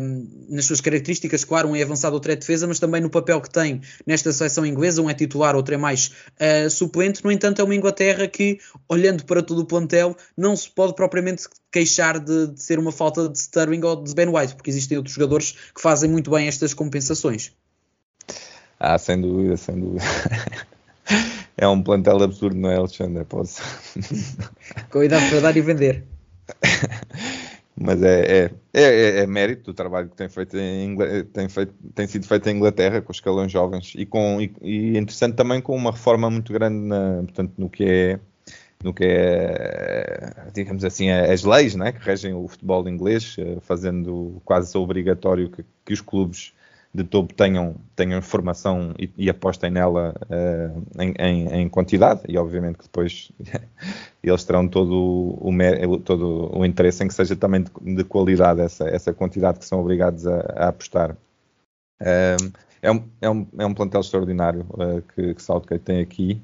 um, 0.00 0.46
nas 0.48 0.66
suas 0.66 0.80
características, 0.80 1.44
claro, 1.44 1.68
um 1.68 1.76
é 1.76 1.82
avançado, 1.82 2.14
outro 2.14 2.32
é 2.32 2.36
defesa, 2.36 2.66
mas 2.66 2.78
também 2.78 3.00
no 3.00 3.10
papel 3.10 3.40
que 3.40 3.50
tem 3.50 3.80
nesta 4.06 4.32
seleção 4.32 4.66
inglesa, 4.66 5.02
um 5.02 5.10
é 5.10 5.14
titular, 5.14 5.54
outro 5.54 5.74
é 5.74 5.78
mais 5.78 6.10
uh, 6.40 6.68
suplente. 6.70 7.24
No 7.24 7.30
entanto, 7.30 7.60
é 7.60 7.64
uma 7.64 7.74
Inglaterra 7.74 8.26
que, 8.26 8.58
olhando 8.88 9.24
para 9.24 9.42
todo 9.42 9.60
o 9.60 9.66
plantel, 9.66 10.16
não 10.36 10.56
se 10.56 10.68
pode 10.70 10.94
propriamente 10.94 11.44
queixar 11.72 12.18
de, 12.18 12.48
de 12.48 12.62
ser 12.62 12.78
uma 12.78 12.92
falta 12.92 13.28
de 13.28 13.38
Sterling 13.38 13.82
ou 13.84 14.02
de 14.02 14.14
Ben 14.14 14.28
White, 14.28 14.54
porque 14.54 14.70
existem 14.70 14.98
outros 14.98 15.14
jogadores 15.14 15.52
que 15.74 15.80
fazem 15.80 16.10
muito 16.10 16.30
bem 16.30 16.48
estas 16.48 16.74
compensações. 16.74 17.52
Ah, 18.80 18.96
sem 18.96 19.20
dúvida, 19.20 19.58
sem 19.58 19.78
dúvida. 19.78 20.02
é 21.54 21.68
um 21.68 21.82
plantel 21.82 22.22
absurdo, 22.22 22.56
não 22.56 22.70
é, 22.70 22.76
Alexandre? 22.76 23.24
Posso. 23.26 23.62
Cuidado 24.90 25.28
para 25.28 25.40
dar 25.40 25.56
e 25.56 25.60
vender. 25.60 26.04
Mas 27.78 28.02
é, 28.02 28.46
é, 28.46 28.50
é, 28.74 29.18
é, 29.20 29.26
mérito 29.26 29.64
do 29.64 29.74
trabalho 29.74 30.08
que 30.08 30.16
tem, 30.16 30.28
feito 30.28 30.56
em, 30.58 30.96
tem, 31.32 31.48
feito, 31.48 31.74
tem 31.94 32.06
sido 32.06 32.26
feito 32.26 32.48
em 32.48 32.56
Inglaterra 32.56 33.00
com 33.00 33.10
os 33.10 33.18
escalões 33.18 33.52
jovens 33.52 33.92
e, 33.96 34.04
com, 34.04 34.40
e, 34.40 34.52
e 34.60 34.98
interessante 34.98 35.34
também 35.34 35.60
com 35.60 35.74
uma 35.76 35.90
reforma 35.90 36.28
muito 36.30 36.52
grande 36.52 36.76
na, 36.76 37.22
portanto, 37.22 37.52
no 37.56 37.70
que 37.70 37.84
é 37.84 38.20
no 38.82 38.94
que 38.94 39.04
é, 39.04 40.32
digamos 40.54 40.84
assim, 40.84 41.10
as 41.10 41.44
leis 41.44 41.74
né, 41.74 41.92
que 41.92 42.00
regem 42.00 42.32
o 42.32 42.48
futebol 42.48 42.88
inglês, 42.88 43.36
eh, 43.38 43.58
fazendo 43.60 44.40
quase 44.42 44.76
obrigatório 44.78 45.50
que, 45.50 45.62
que 45.84 45.92
os 45.92 46.00
clubes 46.00 46.54
de 46.92 47.04
topo 47.04 47.32
tenham, 47.32 47.76
tenham 47.94 48.20
formação 48.20 48.92
e, 48.98 49.08
e 49.16 49.30
apostem 49.30 49.70
nela 49.70 50.14
uh, 50.24 51.00
em, 51.00 51.14
em, 51.18 51.60
em, 51.60 51.68
quantidade 51.68 52.22
e 52.28 52.36
obviamente 52.36 52.78
que 52.78 52.84
depois 52.84 53.30
eles 54.22 54.44
terão 54.44 54.66
todo 54.66 55.38
o, 55.40 55.98
todo 55.98 56.50
o 56.52 56.64
interesse 56.64 57.04
em 57.04 57.08
que 57.08 57.14
seja 57.14 57.36
também 57.36 57.62
de, 57.62 57.94
de 57.94 58.04
qualidade 58.04 58.60
essa, 58.60 58.88
essa 58.88 59.12
quantidade 59.12 59.60
que 59.60 59.64
são 59.64 59.80
obrigados 59.80 60.26
a, 60.26 60.40
a 60.56 60.68
apostar. 60.68 61.12
Uh, 62.02 62.52
é, 62.82 62.90
um, 62.90 63.04
é, 63.20 63.30
um, 63.30 63.46
é 63.58 63.66
um 63.66 63.74
plantel 63.74 64.00
extraordinário 64.00 64.66
uh, 64.70 65.02
que, 65.14 65.34
que 65.34 65.42
Southgate 65.42 65.84
tem 65.84 66.00
aqui. 66.00 66.42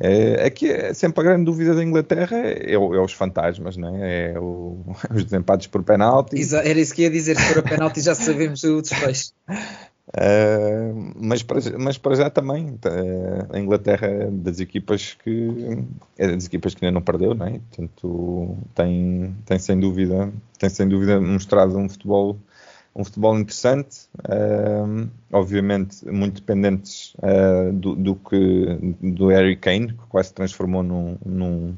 É, 0.00 0.44
aqui 0.44 0.68
é 0.68 0.92
sempre 0.92 1.20
a 1.20 1.24
grande 1.24 1.44
dúvida 1.44 1.72
da 1.72 1.82
Inglaterra 1.82 2.36
é, 2.36 2.72
é, 2.72 2.74
é 2.74 2.78
os 2.78 3.12
fantasmas, 3.12 3.76
não 3.76 3.96
é? 3.96 4.32
é 4.32 4.40
o, 4.40 4.84
os 5.14 5.24
desempates 5.24 5.68
por 5.68 5.84
penalti. 5.84 6.36
Era 6.52 6.80
isso 6.80 6.94
que 6.94 7.02
ia 7.02 7.10
dizer, 7.10 7.36
se 7.36 7.42
for 7.42 7.58
a 7.58 7.62
penalti 7.62 8.00
já 8.00 8.14
sabemos 8.14 8.64
o 8.64 8.82
desfecho. 8.82 9.30
Uh, 10.08 11.12
mas, 11.16 11.44
para, 11.44 11.60
mas 11.78 11.96
para 11.96 12.16
já 12.16 12.28
também 12.28 12.70
uh, 12.70 13.52
a 13.52 13.58
Inglaterra 13.58 14.06
é 14.08 14.30
das 14.30 14.58
equipas 14.58 15.16
que 15.22 15.78
é 16.18 16.28
das 16.28 16.46
equipas 16.46 16.74
que 16.74 16.84
ainda 16.84 16.94
não 16.94 17.02
perdeu, 17.02 17.32
não 17.32 17.46
é? 17.46 17.60
Portanto, 17.70 18.58
tem, 18.74 19.34
tem 19.46 19.58
sem 19.60 19.78
dúvida 19.78 20.32
tem 20.58 20.70
sem 20.70 20.88
dúvida 20.88 21.20
mostrado 21.20 21.76
um 21.78 21.88
futebol 21.88 22.36
um 22.94 23.04
futebol 23.04 23.36
interessante, 23.38 24.06
uh, 24.20 25.10
obviamente 25.32 26.06
muito 26.08 26.40
dependentes 26.40 27.14
uh, 27.14 27.72
do, 27.72 27.96
do, 27.96 28.14
que 28.14 28.78
do 29.02 29.28
Harry 29.28 29.56
Kane, 29.56 29.88
que 29.88 30.06
quase 30.08 30.28
se 30.28 30.34
transformou 30.34 30.82
num, 30.82 31.18
num, 31.24 31.76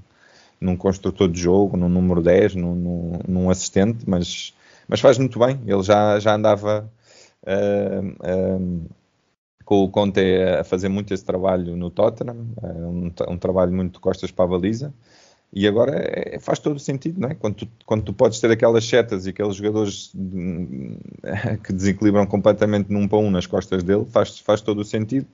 num 0.61 0.77
construtor 0.77 1.29
de 1.29 1.41
jogo, 1.41 1.77
num 1.77 1.89
número 1.89 2.23
10, 2.23 2.57
num, 2.57 2.75
num, 2.75 3.19
num, 3.27 3.51
assistente, 3.51 4.05
mas, 4.07 4.53
mas 4.87 5.01
faz 5.01 5.17
muito 5.17 5.39
bem. 5.39 5.59
Ele 5.67 5.83
já, 5.83 6.19
já 6.21 6.35
andava 6.35 6.91
uh, 7.43 8.87
com 9.65 9.85
o 9.85 9.89
Conte 9.89 10.21
a 10.61 10.65
fazer 10.65 10.91
muito 10.91 11.15
esse 11.15 11.25
trabalho 11.25 11.77
no 11.77 11.91
Tottenham, 11.91 12.47
um, 12.63 13.11
um 13.29 13.39
trabalho 13.39 13.73
muito 13.73 14.01
costas 14.01 14.31
para 14.31 14.45
a 14.45 14.49
baliza. 14.49 14.93
E 15.53 15.67
agora 15.67 15.93
é, 15.97 16.39
faz 16.39 16.59
todo 16.59 16.77
o 16.77 16.81
sentido, 16.81 17.21
não 17.21 17.29
é? 17.29 17.35
Quando 17.35 17.55
tu, 17.55 17.69
quando 17.87 18.03
tu 18.05 18.13
podes 18.13 18.41
ter 18.41 18.51
aquelas 18.51 18.85
setas 18.87 19.27
e 19.27 19.31
aqueles 19.31 19.57
jogadores 19.57 20.13
que 21.65 21.73
desequilibram 21.73 22.27
completamente 22.27 22.93
num 22.93 23.09
para 23.09 23.19
um 23.19 23.31
nas 23.31 23.47
costas 23.47 23.83
dele, 23.83 24.05
faz, 24.07 24.39
faz 24.39 24.61
todo 24.61 24.81
o 24.81 24.85
sentido. 24.85 25.27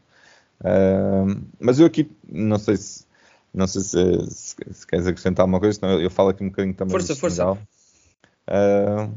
Uh, 0.60 1.42
mas 1.58 1.80
eu 1.80 1.86
aqui, 1.86 2.08
não 2.28 2.58
sei 2.58 2.76
se 2.76 3.04
não 3.52 3.66
sei 3.66 3.82
se, 3.82 4.30
se, 4.30 4.56
se 4.72 4.86
queres 4.86 5.06
acrescentar 5.06 5.44
alguma 5.44 5.60
coisa, 5.60 5.78
senão 5.78 5.92
eu, 5.92 6.02
eu, 6.02 6.10
falo 6.10 6.30
aqui 6.30 6.42
um 6.42 6.48
bocadinho 6.48 6.74
também. 6.74 6.92
Força, 6.92 7.14
força. 7.14 7.52
Uh, 7.52 9.12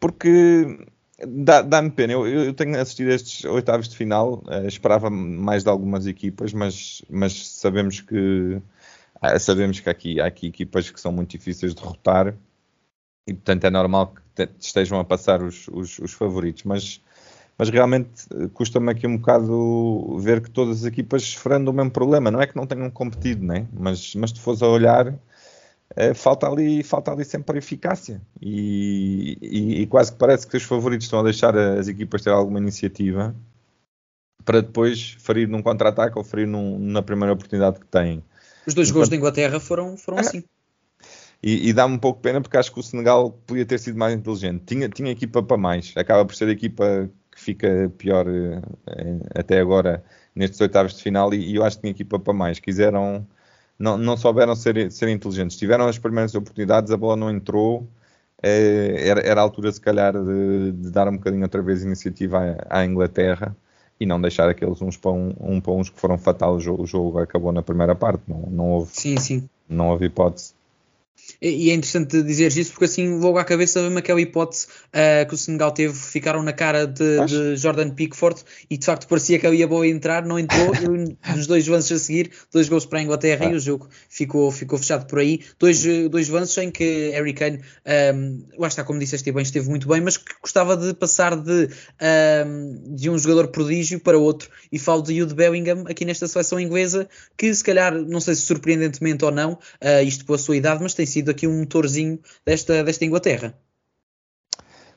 porque 0.00 0.86
dá-me 1.24 1.68
dá 1.68 1.90
pena. 1.90 2.14
Eu, 2.14 2.26
eu, 2.26 2.54
tenho 2.54 2.78
assistido 2.80 3.10
a 3.10 3.14
estes 3.14 3.44
oitavos 3.44 3.88
de 3.88 3.96
final, 3.96 4.42
uh, 4.46 4.66
esperava 4.66 5.08
mais 5.08 5.62
de 5.62 5.70
algumas 5.70 6.06
equipas, 6.06 6.52
mas, 6.52 7.02
mas 7.08 7.48
sabemos 7.48 8.00
que 8.00 8.60
sabemos 9.38 9.80
que 9.80 9.90
aqui, 9.90 10.20
há 10.20 10.26
aqui 10.26 10.46
equipas 10.46 10.90
que 10.90 11.00
são 11.00 11.12
muito 11.12 11.30
difíceis 11.30 11.74
de 11.74 11.80
derrotar 11.80 12.34
e, 13.26 13.34
portanto, 13.34 13.64
é 13.64 13.70
normal 13.70 14.14
que 14.34 14.48
estejam 14.58 14.98
a 14.98 15.04
passar 15.04 15.42
os, 15.42 15.68
os, 15.68 15.98
os 15.98 16.12
favoritos, 16.12 16.64
mas, 16.64 17.00
mas 17.56 17.68
realmente 17.68 18.26
eh, 18.34 18.48
custa-me 18.52 18.90
aqui 18.90 19.06
um 19.06 19.18
bocado 19.18 20.18
ver 20.18 20.40
que 20.40 20.50
todas 20.50 20.80
as 20.80 20.84
equipas 20.84 21.22
sofrendo 21.22 21.70
o 21.70 21.74
mesmo 21.74 21.90
problema. 21.90 22.30
Não 22.30 22.40
é 22.40 22.46
que 22.46 22.56
não 22.56 22.66
tenham 22.66 22.90
competido, 22.90 23.44
né? 23.44 23.66
mas, 23.72 24.14
mas 24.14 24.30
se 24.30 24.40
fores 24.40 24.62
a 24.62 24.68
olhar, 24.68 25.14
é, 25.94 26.14
falta, 26.14 26.48
ali, 26.48 26.82
falta 26.82 27.12
ali 27.12 27.24
sempre 27.24 27.58
eficácia 27.58 28.20
e, 28.40 29.36
e, 29.42 29.82
e, 29.82 29.86
quase 29.86 30.12
que 30.12 30.18
parece 30.18 30.46
que 30.46 30.56
os 30.56 30.62
favoritos 30.62 31.06
estão 31.06 31.20
a 31.20 31.24
deixar 31.24 31.56
as 31.56 31.88
equipas 31.88 32.22
ter 32.22 32.30
alguma 32.30 32.58
iniciativa 32.58 33.34
para 34.44 34.62
depois 34.62 35.16
ferir 35.20 35.48
num 35.48 35.62
contra-ataque 35.62 36.16
ou 36.16 36.24
ferir 36.24 36.46
num, 36.46 36.78
na 36.78 37.02
primeira 37.02 37.32
oportunidade 37.32 37.80
que 37.80 37.86
têm. 37.86 38.22
Os 38.66 38.74
dois 38.74 38.90
gols 38.90 39.08
da 39.08 39.16
Inglaterra 39.16 39.58
foram, 39.58 39.96
foram 39.96 40.18
é. 40.18 40.20
assim. 40.20 40.44
E, 41.42 41.68
e 41.68 41.72
dá-me 41.72 41.94
um 41.94 41.98
pouco 41.98 42.18
de 42.18 42.22
pena 42.22 42.40
porque 42.40 42.56
acho 42.56 42.72
que 42.72 42.80
o 42.80 42.82
Senegal 42.82 43.30
podia 43.46 43.64
ter 43.64 43.78
sido 43.78 43.98
mais 43.98 44.14
inteligente. 44.14 44.62
Tinha, 44.66 44.88
tinha 44.88 45.10
equipa 45.10 45.42
para 45.42 45.56
mais. 45.56 45.92
Acaba 45.96 46.24
por 46.24 46.34
ser 46.34 46.48
a 46.48 46.52
equipa 46.52 47.10
que 47.30 47.40
fica 47.40 47.90
pior 47.96 48.26
eh, 48.28 48.60
até 49.34 49.60
agora 49.60 50.04
nestes 50.34 50.60
oitavos 50.60 50.94
de 50.94 51.02
final 51.02 51.32
e, 51.32 51.52
e, 51.52 51.56
eu 51.56 51.64
acho 51.64 51.76
que 51.76 51.82
tinha 51.82 51.92
equipa 51.92 52.18
para 52.18 52.32
mais. 52.34 52.58
Quiseram, 52.60 53.26
não, 53.78 53.96
não 53.96 54.16
souberam 54.16 54.54
ser, 54.54 54.92
ser 54.92 55.08
inteligentes. 55.08 55.56
Tiveram 55.56 55.86
as 55.86 55.98
primeiras 55.98 56.34
oportunidades, 56.34 56.92
a 56.92 56.96
bola 56.96 57.16
não 57.16 57.30
entrou. 57.30 57.88
É, 58.42 59.08
era, 59.08 59.20
era 59.20 59.40
a 59.40 59.44
altura, 59.44 59.72
se 59.72 59.80
calhar, 59.80 60.12
de, 60.12 60.72
de, 60.72 60.90
dar 60.90 61.08
um 61.08 61.16
bocadinho 61.16 61.42
outra 61.42 61.62
vez 61.62 61.82
iniciativa 61.82 62.56
à, 62.68 62.80
à 62.80 62.84
Inglaterra 62.86 63.56
e 64.00 64.06
não 64.06 64.20
deixar 64.20 64.48
aqueles 64.48 64.80
uns 64.80 64.96
para, 64.96 65.10
um, 65.10 65.34
um 65.38 65.60
para 65.60 65.72
uns 65.72 65.90
que 65.90 66.00
foram 66.00 66.16
fatais. 66.16 66.50
O 66.50 66.58
jogo, 66.58 66.82
o 66.82 66.86
jogo 66.86 67.18
acabou 67.18 67.52
na 67.52 67.62
primeira 67.62 67.94
parte, 67.94 68.22
não, 68.26 68.40
não 68.50 68.70
houve, 68.70 68.90
sim, 68.92 69.16
sim. 69.18 69.48
Não 69.68 69.90
houve 69.90 70.06
hipótese. 70.06 70.54
E 71.42 71.70
é 71.70 71.74
interessante 71.74 72.22
dizer 72.22 72.54
isso 72.54 72.72
porque 72.72 72.84
assim 72.84 73.18
logo 73.18 73.38
à 73.38 73.44
cabeça 73.44 73.80
vem 73.88 73.96
aquela 73.96 74.20
hipótese 74.20 74.66
uh, 74.88 75.26
que 75.26 75.34
o 75.34 75.38
Senegal 75.38 75.72
teve, 75.72 75.94
ficaram 75.94 76.42
na 76.42 76.52
cara 76.52 76.86
de, 76.86 77.24
de, 77.24 77.56
Jordan 77.56 77.90
Pickford 77.90 78.42
e 78.68 78.76
de 78.76 78.84
facto 78.84 79.08
parecia 79.08 79.38
que 79.38 79.46
ele 79.46 79.56
ia 79.56 79.66
boa 79.66 79.86
entrar, 79.86 80.24
não 80.26 80.38
entrou 80.38 80.74
e 80.74 81.16
nos 81.34 81.46
dois 81.46 81.66
lances 81.66 81.92
a 81.92 81.98
seguir, 81.98 82.30
dois 82.52 82.68
gols 82.68 82.84
para 82.84 82.98
a 82.98 83.02
Inglaterra 83.02 83.46
ah. 83.46 83.52
e 83.52 83.54
o 83.54 83.60
jogo 83.60 83.88
ficou, 84.08 84.50
ficou 84.50 84.78
fechado 84.78 85.06
por 85.06 85.18
aí. 85.18 85.40
Dois, 85.58 85.82
dois 86.10 86.28
lances 86.28 86.58
em 86.58 86.70
que 86.70 87.10
Harry 87.10 87.32
Kane, 87.32 87.60
um, 88.14 88.44
lá 88.58 88.68
está, 88.68 88.84
como 88.84 88.98
disseste 88.98 89.32
bem, 89.32 89.42
esteve 89.42 89.68
muito 89.68 89.88
bem, 89.88 90.00
mas 90.00 90.18
que 90.18 90.34
gostava 90.42 90.76
de 90.76 90.92
passar 90.92 91.36
de, 91.36 91.68
um, 92.46 92.94
de 92.94 93.08
um 93.08 93.18
jogador 93.18 93.48
prodígio 93.48 93.98
para 93.98 94.18
outro 94.18 94.50
e 94.70 94.78
falo 94.78 95.02
de 95.02 95.16
Jude 95.16 95.34
Bellingham 95.34 95.84
aqui 95.88 96.04
nesta 96.04 96.28
seleção 96.28 96.60
inglesa 96.60 97.08
que 97.36 97.52
se 97.54 97.64
calhar, 97.64 97.94
não 97.94 98.20
sei 98.20 98.34
se 98.34 98.42
surpreendentemente 98.42 99.24
ou 99.24 99.30
não, 99.30 99.52
uh, 99.52 100.04
isto 100.04 100.24
pela 100.24 100.38
sua 100.38 100.56
idade, 100.56 100.82
mas 100.82 100.92
tem 100.92 101.06
sido 101.10 101.30
aqui 101.30 101.46
um 101.46 101.60
motorzinho 101.60 102.18
desta, 102.44 102.82
desta 102.82 103.04
Inglaterra. 103.04 103.54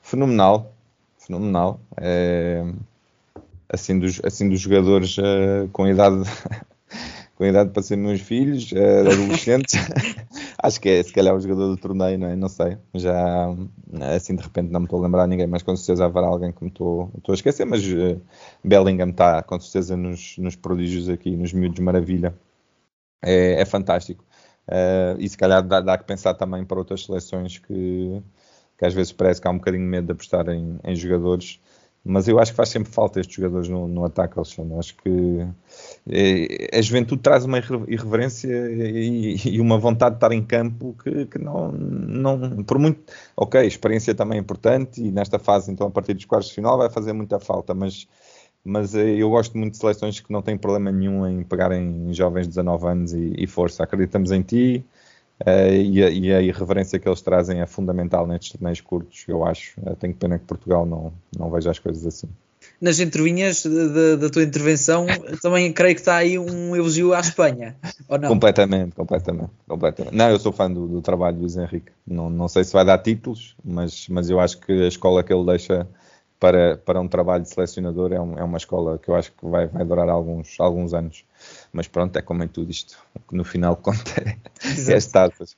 Fenomenal, 0.02 0.74
fenomenal. 1.18 1.82
É, 1.98 2.64
assim, 3.70 3.98
dos, 3.98 4.22
assim 4.24 4.48
dos 4.48 4.60
jogadores 4.60 5.18
uh, 5.18 5.68
com 5.72 5.88
idade 5.88 6.24
com 7.36 7.46
idade 7.46 7.72
para 7.72 7.82
ser 7.82 7.96
meus 7.96 8.22
filhos, 8.22 8.72
uh, 8.72 9.10
adolescentes, 9.12 9.76
acho 10.62 10.80
que 10.80 10.90
é 10.90 11.04
se 11.04 11.12
calhar 11.12 11.36
o 11.36 11.40
jogador 11.40 11.70
do 11.70 11.78
torneio, 11.78 12.20
não 12.20 12.28
é? 12.28 12.36
Não 12.36 12.48
sei. 12.48 12.78
Já 12.94 13.48
assim 14.16 14.36
de 14.36 14.44
repente 14.44 14.70
não 14.72 14.82
me 14.82 14.86
estou 14.86 15.00
a 15.00 15.04
lembrar 15.04 15.28
ninguém, 15.28 15.48
mas 15.48 15.64
com 15.64 15.76
certeza 15.76 16.06
haverá 16.06 16.28
alguém 16.28 16.52
que 16.52 16.64
me 16.64 16.70
estou, 16.70 17.10
estou 17.18 17.34
a 17.34 17.36
esquecer, 17.36 17.66
mas 17.66 17.84
uh, 17.86 18.22
Bellingham 18.64 19.10
está 19.10 19.42
com 19.42 19.60
certeza 19.60 19.98
nos, 19.98 20.38
nos 20.38 20.56
prodígios 20.56 21.10
aqui, 21.10 21.36
nos 21.36 21.52
miúdos 21.52 21.80
maravilha. 21.80 22.36
É, 23.24 23.62
é 23.62 23.66
fantástico. 23.66 24.24
Uh, 24.68 25.20
e 25.20 25.28
se 25.28 25.38
calhar 25.38 25.62
dá, 25.62 25.82
dá, 25.82 25.98
que 25.98 26.06
pensar 26.06 26.34
também 26.36 26.64
para 26.64 26.78
outras 26.80 27.04
seleções 27.04 27.58
que, 27.58 28.22
que 28.78 28.86
às 28.86 28.94
vezes 28.94 29.12
parece 29.12 29.42
que 29.42 29.48
há 29.48 29.52
um 29.52 29.58
bocadinho 29.58 29.84
medo 29.84 30.06
de 30.06 30.12
apostar 30.14 30.48
em, 30.50 30.80
em 30.84 30.96
jogadores, 30.96 31.60
mas 32.06 32.28
eu 32.28 32.38
acho 32.38 32.52
que 32.52 32.58
faz 32.58 32.70
sempre 32.70 32.92
falta 32.92 33.20
estes 33.20 33.36
jogadores 33.36 33.70
no, 33.70 33.88
no 33.88 34.04
ataque, 34.04 34.38
Alexandre. 34.38 34.78
Acho 34.78 34.96
que 34.98 35.48
é, 36.10 36.78
a 36.78 36.82
juventude 36.82 37.22
traz 37.22 37.46
uma 37.46 37.60
irreverência 37.60 38.50
e, 38.50 39.36
e, 39.46 39.62
uma 39.62 39.78
vontade 39.78 40.16
de 40.16 40.18
estar 40.18 40.32
em 40.34 40.44
campo 40.44 40.96
que, 41.02 41.26
que, 41.28 41.40
não, 41.40 41.72
não, 41.72 42.64
por 42.64 42.78
muito, 42.78 43.02
ok, 43.38 43.66
experiência 43.66 44.14
também 44.14 44.38
é 44.38 44.42
importante 44.42 45.02
e 45.02 45.12
nesta 45.12 45.40
fase, 45.40 45.72
então, 45.72 45.88
a 45.88 45.92
partir 45.92 46.14
dos 46.14 46.26
quartos 46.26 46.50
de 46.50 46.56
final 46.56 46.78
vai 46.78 46.90
fazer 46.90 47.14
muita 47.14 47.40
falta, 47.40 47.74
mas 47.74 48.08
mas 48.64 48.96
eh, 48.96 49.16
eu 49.18 49.30
gosto 49.30 49.58
muito 49.58 49.74
de 49.74 49.80
seleções 49.80 50.20
que 50.20 50.32
não 50.32 50.42
têm 50.42 50.58
problema 50.58 50.92
nenhum 50.92 51.28
em 51.28 51.44
pegarem 51.44 52.14
jovens 52.14 52.44
de 52.44 52.50
19 52.50 52.88
anos 52.88 53.14
e, 53.14 53.34
e 53.38 53.46
força. 53.46 53.84
Acreditamos 53.84 54.32
em 54.32 54.42
ti 54.42 54.86
uh, 55.42 55.74
e, 55.74 56.04
a, 56.04 56.10
e, 56.10 56.34
a, 56.34 56.42
irreverência 56.42 56.98
que 56.98 57.08
eles 57.08 57.22
trazem 57.22 57.60
é 57.60 57.66
fundamental 57.66 58.26
nestes 58.26 58.54
torneios 58.54 58.80
curtos, 58.80 59.26
eu 59.28 59.46
acho. 59.46 59.80
Uh, 59.82 59.96
tenho 59.96 60.14
pena 60.14 60.40
que 60.40 60.46
Portugal 60.46 60.86
não, 60.86 61.12
não 61.38 61.52
veja 61.52 61.72
as 61.72 61.80
coisas 61.80 62.06
assim. 62.06 62.30
Nas 62.80 63.00
entrevinhas 63.00 63.66
da 64.20 64.30
tua 64.30 64.44
intervenção, 64.44 65.06
também 65.42 65.72
creio 65.74 65.96
que 65.96 66.02
está 66.02 66.16
aí 66.16 66.40
um 66.40 66.74
elogio 66.74 67.14
à 67.14 67.20
Espanha, 67.20 67.76
ou 68.08 68.18
não? 68.18 68.30
Completamente, 68.30 68.96
completamente, 68.96 69.52
completamente. 69.68 70.16
Não, 70.16 70.30
eu 70.30 70.40
sou 70.40 70.54
fã 70.54 70.72
do, 70.72 70.88
do 70.88 71.02
trabalho 71.02 71.36
do 71.36 71.42
Luís 71.42 71.58
Henrique. 71.58 71.92
Não, 72.08 72.30
não 72.30 72.48
sei 72.48 72.64
se 72.64 72.72
vai 72.72 72.86
dar 72.86 72.98
títulos, 73.00 73.56
mas, 73.64 74.08
mas 74.08 74.30
eu 74.30 74.40
acho 74.40 74.60
que 74.60 74.72
a 74.72 74.88
escola 74.88 75.24
que 75.24 75.34
ele 75.34 75.46
deixa 75.46 75.88
para, 76.44 76.76
para 76.76 77.00
um 77.00 77.08
trabalho 77.08 77.42
de 77.42 77.50
selecionador 77.50 78.12
é, 78.12 78.20
um, 78.20 78.38
é, 78.38 78.44
uma 78.44 78.58
escola 78.58 79.00
que 79.00 79.08
eu 79.08 79.16
acho 79.16 79.32
que 79.32 79.46
vai, 79.48 79.66
vai 79.68 79.86
durar 79.86 80.10
alguns, 80.10 80.60
alguns 80.60 80.94
anos. 80.94 81.24
Mas 81.72 81.88
pronto, 81.88 82.18
é 82.20 82.22
como 82.22 82.44
em 82.44 82.50
tudo 82.50 82.70
isto. 82.70 82.98
No 83.32 83.46
final 83.46 83.78
conta 83.82 84.12
é 84.22 84.94
as 84.94 85.08
taças. 85.08 85.56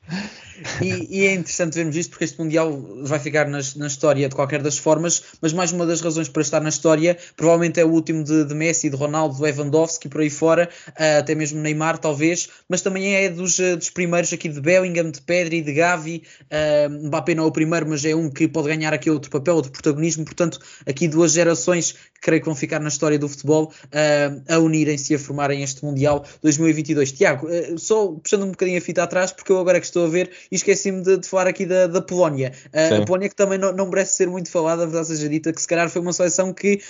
E, 0.82 1.20
e, 1.20 1.26
é 1.26 1.34
interessante 1.34 1.76
vermos 1.76 1.96
isto 1.96 2.12
porque 2.12 2.24
este 2.24 2.40
Mundial 2.40 2.72
vai 3.04 3.20
ficar 3.20 3.48
nas, 3.48 3.76
na 3.76 3.88
história 3.88 4.30
de 4.30 4.36
qualquer 4.36 4.62
das 4.62 4.78
formas, 4.78 5.22
mas 5.42 5.52
mais 5.52 5.72
uma 5.72 5.86
das 5.86 6.02
razões 6.02 6.30
para 6.30 6.42
estar 6.42 6.62
na 6.62 6.70
história 6.70 7.18
provavelmente 7.36 7.80
é 7.80 7.86
o 7.86 7.90
último 7.90 8.24
de, 8.24 8.46
de 8.46 8.54
Messi, 8.54 8.90
de 8.90 8.96
Ronaldo, 8.96 9.36
de 9.36 9.42
Lewandowski, 9.42 10.08
por 10.08 10.22
aí 10.22 10.30
fora, 10.30 10.70
uh, 10.90 11.20
até 11.20 11.36
mesmo 11.36 11.62
Neymar 11.62 11.98
talvez, 11.98 12.50
mas 12.70 12.82
também 12.82 13.16
é 13.16 13.30
dos, 13.30 13.60
uh, 13.60 13.76
dos 13.76 13.90
primeiros 13.90 14.32
aqui 14.32 14.48
de 14.48 14.62
Bellingham, 14.62 15.12
de 15.12 15.22
Pedri, 15.22 15.62
de 15.62 15.74
Gavi, 15.74 16.24
uh, 16.44 17.08
Mbappé 17.08 17.36
não 17.36 17.44
é 17.44 17.48
o 17.48 17.52
primeiro, 17.52 17.88
mas 17.90 18.06
é 18.06 18.16
um 18.16 18.30
que 18.30 18.48
pode 18.48 18.68
ganhar 18.68 18.94
aqui 18.94 19.10
outro 19.10 19.30
papel, 19.30 19.56
outro 19.56 19.72
protagonismo, 19.72 20.24
portanto 20.24 20.60
aqui 20.86 21.08
duas 21.08 21.34
gerações 21.34 21.92
que 21.92 22.22
creio 22.22 22.42
que 22.42 22.46
vão 22.46 22.56
ficar 22.56 22.80
na 22.80 22.88
história 22.88 23.20
do 23.20 23.28
futebol 23.28 23.74
uh, 23.86 24.54
a 24.54 24.60
unirem-se 24.60 25.14
e 25.14 25.16
a 25.16 25.20
formarem 25.20 25.64
este 25.64 25.84
Mundial 25.84 26.26
2022. 26.42 27.12
Tiago, 27.12 27.48
uh, 27.48 27.78
só 27.78 28.08
puxando 28.08 28.44
um 28.44 28.52
bocadinho 28.52 28.78
a 28.78 28.82
fita 28.82 29.04
atrás, 29.04 29.32
porque 29.32 29.52
eu 29.52 29.60
agora 29.60 29.80
que 29.80 29.86
estou 29.86 30.06
a 30.06 30.10
ver 30.10 30.32
e 30.52 30.56
esqueci-me 30.56 31.02
de, 31.02 31.18
de, 31.18 31.28
falar 31.28 31.48
aqui 31.48 31.66
da, 31.66 31.88
da 31.88 32.02
Polónia. 32.02 32.52
Uh, 32.68 33.02
a 33.02 33.06
Polónia 33.06 33.30
que 33.30 33.36
também 33.36 33.58
não, 33.58 33.72
não, 33.72 33.88
merece 33.88 34.16
ser 34.16 34.30
muito 34.30 34.50
falada, 34.50 34.84
a 34.84 34.86
verdade 34.86 35.08
seja 35.08 35.30
dita, 35.30 35.54
que 35.54 35.62
se 35.62 35.68
calhar 35.68 35.90
foi 35.90 36.02
uma 36.02 36.14
seleção 36.14 36.54
que 36.54 36.82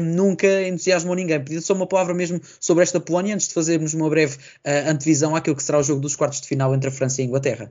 nunca 0.00 0.66
entusiasmou 0.66 1.14
ninguém. 1.14 1.40
Pedir 1.40 1.60
só 1.60 1.74
uma 1.74 1.86
palavra 1.86 2.14
mesmo 2.14 2.40
sobre 2.58 2.82
esta 2.82 3.00
Polónia, 3.00 3.34
antes 3.34 3.48
de 3.48 3.54
fazermos 3.54 3.94
uma 3.94 4.08
breve 4.08 4.36
antevisão 4.86 5.34
àquilo 5.34 5.56
que 5.56 5.62
será 5.62 5.78
o 5.78 5.82
jogo 5.82 6.00
dos 6.00 6.16
quartos 6.16 6.40
de 6.40 6.48
final 6.48 6.74
entre 6.74 6.88
a 6.88 6.92
França 6.92 7.20
e 7.20 7.24
a 7.24 7.26
Inglaterra. 7.26 7.70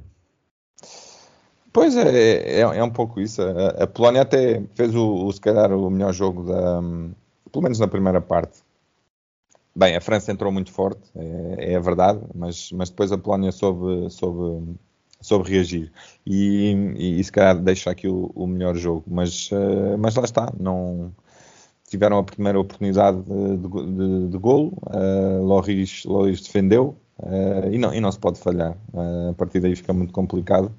Pois 1.72 1.96
é, 1.96 2.60
é, 2.60 2.62
é, 2.62 2.84
um 2.84 2.89
pouco 2.89 3.22
isso. 3.22 3.41
A, 3.41 3.84
a, 3.84 3.88
Polónia 3.88 4.24
até 4.24 4.62
fez 4.75 4.93
o, 4.96 5.25
o, 5.25 5.31
se 5.31 5.39
calhar 5.39 5.72
o 5.72 5.89
melhor 5.89 6.13
jogo 6.13 6.43
da, 6.43 6.81
pelo 7.51 7.63
menos 7.63 7.79
na 7.79 7.88
primeira 7.88 8.19
parte. 8.19 8.60
Bem, 9.75 9.96
a 9.96 10.01
França 10.01 10.31
entrou 10.31 10.51
muito 10.51 10.72
forte, 10.72 11.01
é, 11.15 11.74
é 11.74 11.75
a 11.75 11.79
verdade, 11.79 12.19
mas, 12.34 12.72
mas 12.72 12.89
depois 12.89 13.12
a 13.12 13.17
Polónia 13.17 13.51
soube, 13.51 14.10
soube, 14.10 14.77
soube 15.21 15.49
reagir 15.49 15.91
e, 16.25 16.73
e, 16.97 17.19
e 17.19 17.23
se 17.23 17.31
calhar 17.31 17.57
deixa 17.57 17.91
aqui 17.91 18.07
o, 18.07 18.31
o 18.35 18.47
melhor 18.47 18.75
jogo, 18.75 19.03
mas, 19.07 19.49
uh, 19.51 19.97
mas 19.97 20.15
lá 20.15 20.23
está, 20.23 20.53
não 20.59 21.13
tiveram 21.88 22.19
a 22.19 22.23
primeira 22.23 22.59
oportunidade 22.59 23.21
de, 23.21 23.57
de, 23.57 24.27
de 24.29 24.38
golo, 24.38 24.77
uh, 24.88 25.43
Loris, 25.43 26.03
Loris 26.05 26.41
defendeu 26.41 26.95
uh, 27.19 27.71
e, 27.71 27.77
não, 27.77 27.93
e 27.93 27.99
não 27.99 28.11
se 28.11 28.19
pode 28.19 28.39
falhar, 28.39 28.77
uh, 28.93 29.29
a 29.31 29.33
partir 29.33 29.59
daí 29.59 29.75
fica 29.75 29.93
muito 29.93 30.13
complicado 30.13 30.73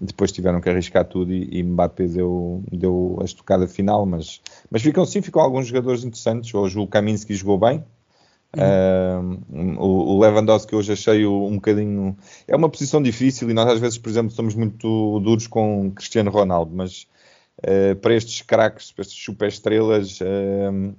depois 0.00 0.32
tiveram 0.32 0.60
que 0.60 0.68
arriscar 0.68 1.04
tudo 1.04 1.32
e, 1.32 1.58
e 1.58 1.62
Mbappé 1.62 2.06
deu, 2.06 2.62
deu 2.70 3.18
a 3.20 3.24
estocada 3.24 3.66
final, 3.68 4.06
mas, 4.06 4.40
mas 4.70 4.82
ficam 4.82 5.04
sim, 5.04 5.20
ficam 5.20 5.42
alguns 5.42 5.66
jogadores 5.66 6.02
interessantes. 6.04 6.52
Hoje 6.54 6.78
o 6.78 6.86
Kaminski 6.86 7.34
jogou 7.34 7.58
bem. 7.58 7.84
O, 9.78 10.20
Lewandowski 10.20 10.74
hoje 10.74 10.92
achei 10.92 11.26
um 11.26 11.54
bocadinho. 11.54 12.16
É 12.46 12.54
uma 12.54 12.68
posição 12.68 13.02
difícil 13.02 13.50
e 13.50 13.54
nós 13.54 13.68
às 13.68 13.80
vezes, 13.80 13.98
por 13.98 14.10
exemplo, 14.10 14.30
somos 14.30 14.54
muito 14.54 15.20
duros 15.20 15.46
com 15.46 15.90
Cristiano 15.92 16.30
Ronaldo, 16.30 16.74
mas 16.74 17.06
uh, 17.60 17.96
para 17.96 18.14
estes 18.14 18.42
craques, 18.42 18.92
para 18.92 19.02
estes 19.02 19.24
super 19.24 19.48
estrelas, 19.48 20.20
uh, 20.20 20.94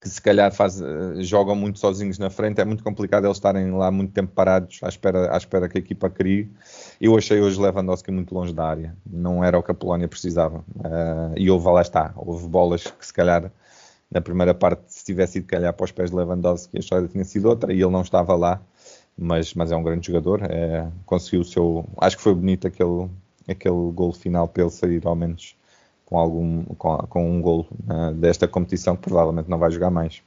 que 0.00 0.08
se 0.08 0.20
calhar 0.20 0.50
faz, 0.50 0.80
eh, 0.80 1.22
jogam 1.22 1.54
muito 1.54 1.78
sozinhos 1.78 2.18
na 2.18 2.30
frente, 2.30 2.58
é 2.58 2.64
muito 2.64 2.82
complicado 2.82 3.26
eles 3.26 3.36
estarem 3.36 3.70
lá 3.70 3.90
muito 3.90 4.12
tempo 4.14 4.32
parados 4.32 4.80
à 4.82 4.88
espera, 4.88 5.34
à 5.34 5.36
espera 5.36 5.68
que 5.68 5.76
a 5.76 5.80
equipa 5.80 6.08
crie. 6.08 6.50
Eu 6.98 7.18
achei 7.18 7.38
hoje 7.38 7.60
Lewandowski 7.60 8.10
muito 8.10 8.34
longe 8.34 8.54
da 8.54 8.64
área, 8.66 8.96
não 9.04 9.44
era 9.44 9.58
o 9.58 9.62
que 9.62 9.70
a 9.70 9.74
Polónia 9.74 10.08
precisava. 10.08 10.64
Uh, 10.76 11.34
e 11.36 11.50
houve, 11.50 11.68
lá 11.68 11.82
está, 11.82 12.14
houve 12.16 12.48
bolas 12.48 12.84
que 12.84 13.06
se 13.06 13.12
calhar 13.12 13.52
na 14.10 14.20
primeira 14.20 14.52
parte, 14.52 14.82
se 14.88 15.04
tivesse 15.04 15.38
ido 15.38 15.46
calhar 15.46 15.72
para 15.72 15.84
os 15.84 15.92
pés 15.92 16.10
de 16.10 16.16
Lewandowski, 16.16 16.76
a 16.76 16.80
história 16.80 17.06
tinha 17.08 17.24
sido 17.24 17.48
outra 17.48 17.72
e 17.72 17.80
ele 17.80 17.90
não 17.90 18.02
estava 18.02 18.34
lá, 18.34 18.60
mas, 19.16 19.54
mas 19.54 19.70
é 19.70 19.76
um 19.76 19.82
grande 19.82 20.06
jogador. 20.06 20.42
É, 20.42 20.88
conseguiu 21.06 21.40
o 21.42 21.44
seu. 21.44 21.84
Acho 21.98 22.16
que 22.16 22.22
foi 22.22 22.34
bonito 22.34 22.66
aquele, 22.66 23.08
aquele 23.48 23.92
gol 23.92 24.12
final 24.12 24.48
para 24.48 24.64
ele 24.64 24.70
sair 24.70 25.06
ao 25.06 25.14
menos 25.14 25.56
com, 26.04 26.18
algum, 26.18 26.64
com, 26.64 26.96
com 26.98 27.30
um 27.30 27.40
golo 27.40 27.66
uh, 27.88 28.12
desta 28.14 28.48
competição 28.48 28.96
que 28.96 29.02
provavelmente 29.02 29.48
não 29.48 29.58
vai 29.58 29.70
jogar 29.70 29.90
mais. 29.90 30.22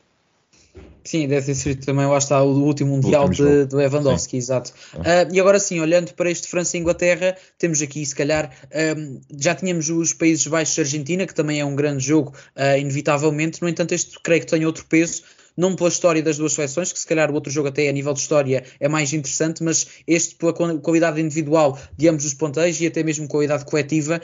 Sim, 1.04 1.28
deve 1.28 1.46
ter 1.46 1.56
sido 1.56 1.86
também, 1.86 2.06
lá 2.06 2.18
está, 2.18 2.42
o 2.42 2.64
último 2.64 2.92
Mundial 2.92 3.28
de, 3.28 3.66
de, 3.66 3.76
Lewandowski, 3.76 4.32
sim. 4.32 4.38
exato. 4.38 4.72
Uh, 4.96 5.34
e 5.34 5.40
agora 5.40 5.60
sim, 5.60 5.80
olhando 5.80 6.14
para 6.14 6.32
este 6.32 6.48
França 6.48 6.78
e 6.78 6.80
Inglaterra, 6.80 7.36
temos 7.58 7.82
aqui, 7.82 8.06
se 8.06 8.16
calhar, 8.16 8.50
um, 8.98 9.20
já 9.38 9.54
tínhamos 9.54 9.90
os 9.90 10.14
Países 10.14 10.48
Baixos 10.48 10.78
e 10.78 10.82
Argentina, 10.82 11.28
que 11.28 11.36
também 11.36 11.60
é 11.60 11.66
um 11.66 11.76
grande 11.76 12.06
jogo, 12.06 12.34
uh, 12.56 12.78
inevitavelmente, 12.80 13.62
no 13.62 13.68
entanto, 13.68 13.94
este 13.94 14.18
creio 14.24 14.42
que 14.42 14.48
tem 14.48 14.66
outro 14.66 14.86
peso, 14.86 15.24
não 15.58 15.76
pela 15.76 15.90
história 15.90 16.24
das 16.24 16.38
duas 16.38 16.54
seleções, 16.54 16.92
que 16.92 17.00
se 17.00 17.06
calhar 17.06 17.30
o 17.30 17.34
outro 17.34 17.52
jogo 17.52 17.68
até 17.68 17.88
a 17.88 17.92
nível 17.92 18.14
de 18.14 18.20
história 18.20 18.64
é 18.80 18.88
mais 18.88 19.14
interessante, 19.14 19.64
mas 19.64 19.88
este 20.08 20.36
pela 20.36 20.54
qualidade 20.54 21.22
individual 21.22 21.78
de 21.98 22.08
ambos 22.08 22.26
os 22.26 22.34
ponteiros 22.34 22.80
e 22.82 22.88
até 22.88 23.04
mesmo 23.04 23.28
qualidade 23.28 23.66
coletiva, 23.66 24.22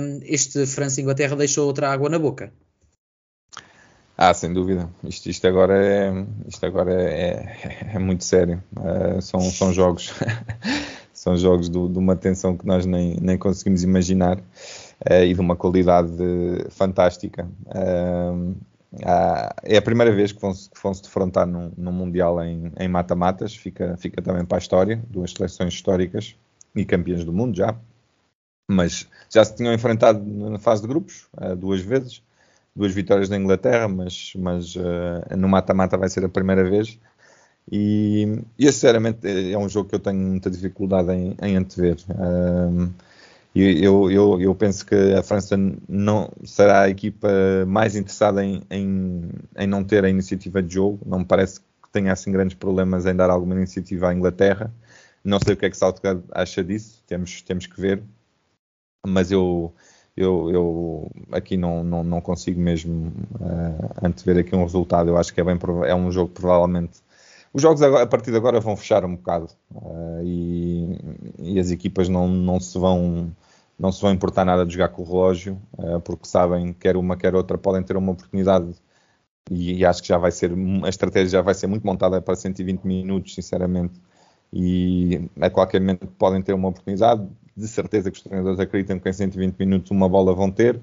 um, 0.00 0.20
este 0.24 0.66
França-Inglaterra 0.66 1.36
deixou 1.36 1.66
outra 1.66 1.90
água 1.90 2.08
na 2.08 2.18
boca. 2.18 2.52
Ah, 4.18 4.32
sem 4.32 4.50
dúvida. 4.50 4.88
Isto, 5.04 5.28
isto 5.28 5.46
agora, 5.46 5.76
é, 5.76 6.10
isto 6.48 6.64
agora 6.64 6.90
é, 6.90 7.90
é 7.94 7.98
muito 7.98 8.24
sério. 8.24 8.62
Uh, 8.74 9.20
são, 9.20 9.40
são 9.40 9.74
jogos, 9.74 10.14
são 11.12 11.36
jogos 11.36 11.68
de, 11.68 11.88
de, 11.88 11.98
uma 11.98 12.16
tensão 12.16 12.56
que 12.56 12.66
nós 12.66 12.86
nem, 12.86 13.18
nem 13.20 13.36
conseguimos 13.36 13.82
imaginar 13.82 14.38
uh, 14.38 15.22
e 15.22 15.34
de 15.34 15.40
uma 15.40 15.54
qualidade 15.54 16.16
fantástica. 16.70 17.46
Uh, 17.66 18.56
é 19.62 19.76
a 19.76 19.82
primeira 19.82 20.10
vez 20.10 20.32
que 20.32 20.40
vão, 20.40 20.54
se 20.54 20.70
vão 20.82 20.94
-se 20.94 21.02
defrontar 21.02 21.46
num, 21.46 21.70
num 21.76 21.92
Mundial 21.92 22.42
em 22.42 22.88
mata-matas, 22.88 23.54
fica, 23.54 23.94
fica 23.98 24.22
também 24.22 24.46
para 24.46 24.56
a 24.56 24.60
história, 24.60 25.02
duas 25.10 25.32
seleções 25.32 25.74
históricas 25.74 26.34
e 26.74 26.82
campeãs 26.86 27.22
do 27.22 27.32
mundo 27.32 27.54
já, 27.54 27.76
mas 28.66 29.06
já 29.30 29.44
se 29.44 29.54
tinham 29.54 29.74
enfrentado 29.74 30.24
na 30.24 30.58
fase 30.58 30.80
de 30.80 30.88
grupos 30.88 31.28
duas 31.58 31.82
vezes 31.82 32.22
duas 32.76 32.92
vitórias 32.92 33.28
da 33.28 33.36
Inglaterra, 33.36 33.88
mas, 33.88 34.32
mas 34.36 34.76
uh, 34.76 35.36
no 35.36 35.48
mata-mata 35.48 35.96
vai 35.96 36.08
ser 36.10 36.24
a 36.24 36.28
primeira 36.28 36.62
vez. 36.68 36.98
E, 37.70 38.42
e 38.58 38.70
sinceramente 38.70 39.26
é 39.26 39.58
um 39.58 39.68
jogo 39.68 39.88
que 39.88 39.94
eu 39.94 39.98
tenho 39.98 40.18
muita 40.18 40.50
dificuldade 40.50 41.10
em, 41.10 41.36
em 41.42 41.56
antever. 41.56 41.96
Um, 42.10 42.90
eu, 43.54 44.10
eu, 44.10 44.40
eu, 44.40 44.54
penso 44.54 44.84
que 44.84 44.94
a 45.14 45.22
França 45.22 45.56
não 45.88 46.30
será 46.44 46.82
a 46.82 46.90
equipa 46.90 47.28
mais 47.66 47.96
interessada 47.96 48.44
em, 48.44 48.62
em, 48.70 49.30
em, 49.56 49.66
não 49.66 49.82
ter 49.82 50.04
a 50.04 50.10
iniciativa 50.10 50.62
de 50.62 50.74
jogo. 50.74 51.00
Não 51.06 51.20
me 51.20 51.24
parece 51.24 51.60
que 51.60 51.90
tenha 51.90 52.12
assim 52.12 52.30
grandes 52.30 52.54
problemas 52.54 53.06
em 53.06 53.16
dar 53.16 53.30
alguma 53.30 53.54
iniciativa 53.54 54.10
à 54.10 54.14
Inglaterra. 54.14 54.70
Não 55.24 55.38
sei 55.42 55.54
o 55.54 55.56
que 55.56 55.64
é 55.64 55.70
que 55.70 55.76
Southgate 55.76 56.22
acha 56.32 56.62
disso, 56.62 57.02
temos, 57.06 57.40
temos 57.40 57.66
que 57.66 57.80
ver. 57.80 58.02
Mas 59.06 59.32
eu, 59.32 59.72
eu, 60.16 60.50
eu 60.50 61.10
aqui 61.30 61.56
não, 61.56 61.84
não, 61.84 62.02
não, 62.02 62.20
consigo 62.20 62.58
mesmo 62.60 63.12
uh, 63.34 63.90
antever 64.02 64.38
aqui 64.38 64.56
um 64.56 64.62
resultado. 64.62 65.10
Eu 65.10 65.18
acho 65.18 65.32
que 65.34 65.40
é, 65.40 65.44
bem, 65.44 65.58
é 65.86 65.94
um 65.94 66.10
jogo 66.10 66.32
provavelmente. 66.32 67.00
Os 67.52 67.62
jogos 67.62 67.82
agora, 67.82 68.04
a 68.04 68.06
partir 68.06 68.30
de 68.30 68.36
agora 68.36 68.60
vão 68.60 68.76
fechar 68.76 69.04
um 69.04 69.16
bocado 69.16 69.48
uh, 69.74 70.22
e, 70.24 70.98
e, 71.38 71.60
as 71.60 71.70
equipas 71.70 72.08
não, 72.08 72.28
não, 72.28 72.60
se 72.60 72.78
vão, 72.78 73.32
não 73.78 73.92
se 73.92 74.00
vão 74.02 74.12
importar 74.12 74.44
nada 74.44 74.64
de 74.64 74.72
jogar 74.74 74.88
com 74.88 75.02
o 75.02 75.04
relógio, 75.04 75.60
uh, 75.78 76.00
porque 76.00 76.26
sabem 76.26 76.72
quer 76.72 76.96
uma 76.96 77.16
quer 77.16 77.34
outra 77.34 77.58
podem 77.58 77.82
ter 77.82 77.96
uma 77.96 78.12
oportunidade 78.12 78.74
e, 79.50 79.74
e, 79.78 79.84
acho 79.84 80.02
que 80.02 80.08
já 80.08 80.18
vai 80.18 80.32
ser 80.32 80.52
a 80.84 80.88
estratégia 80.88 81.28
já 81.30 81.42
vai 81.42 81.54
ser 81.54 81.66
muito 81.66 81.86
montada 81.86 82.20
para 82.20 82.36
120 82.36 82.82
minutos, 82.84 83.34
sinceramente. 83.34 84.00
E 84.52 85.28
a 85.40 85.50
qualquer 85.50 85.80
momento 85.80 86.06
podem 86.18 86.42
ter 86.42 86.54
uma 86.54 86.68
oportunidade 86.68 87.28
de 87.56 87.66
certeza 87.66 88.10
que 88.10 88.18
os 88.18 88.22
treinadores 88.22 88.60
acreditam 88.60 88.98
que 88.98 89.08
em 89.08 89.12
120 89.12 89.56
minutos 89.58 89.90
uma 89.90 90.08
bola 90.08 90.34
vão 90.34 90.50
ter, 90.50 90.80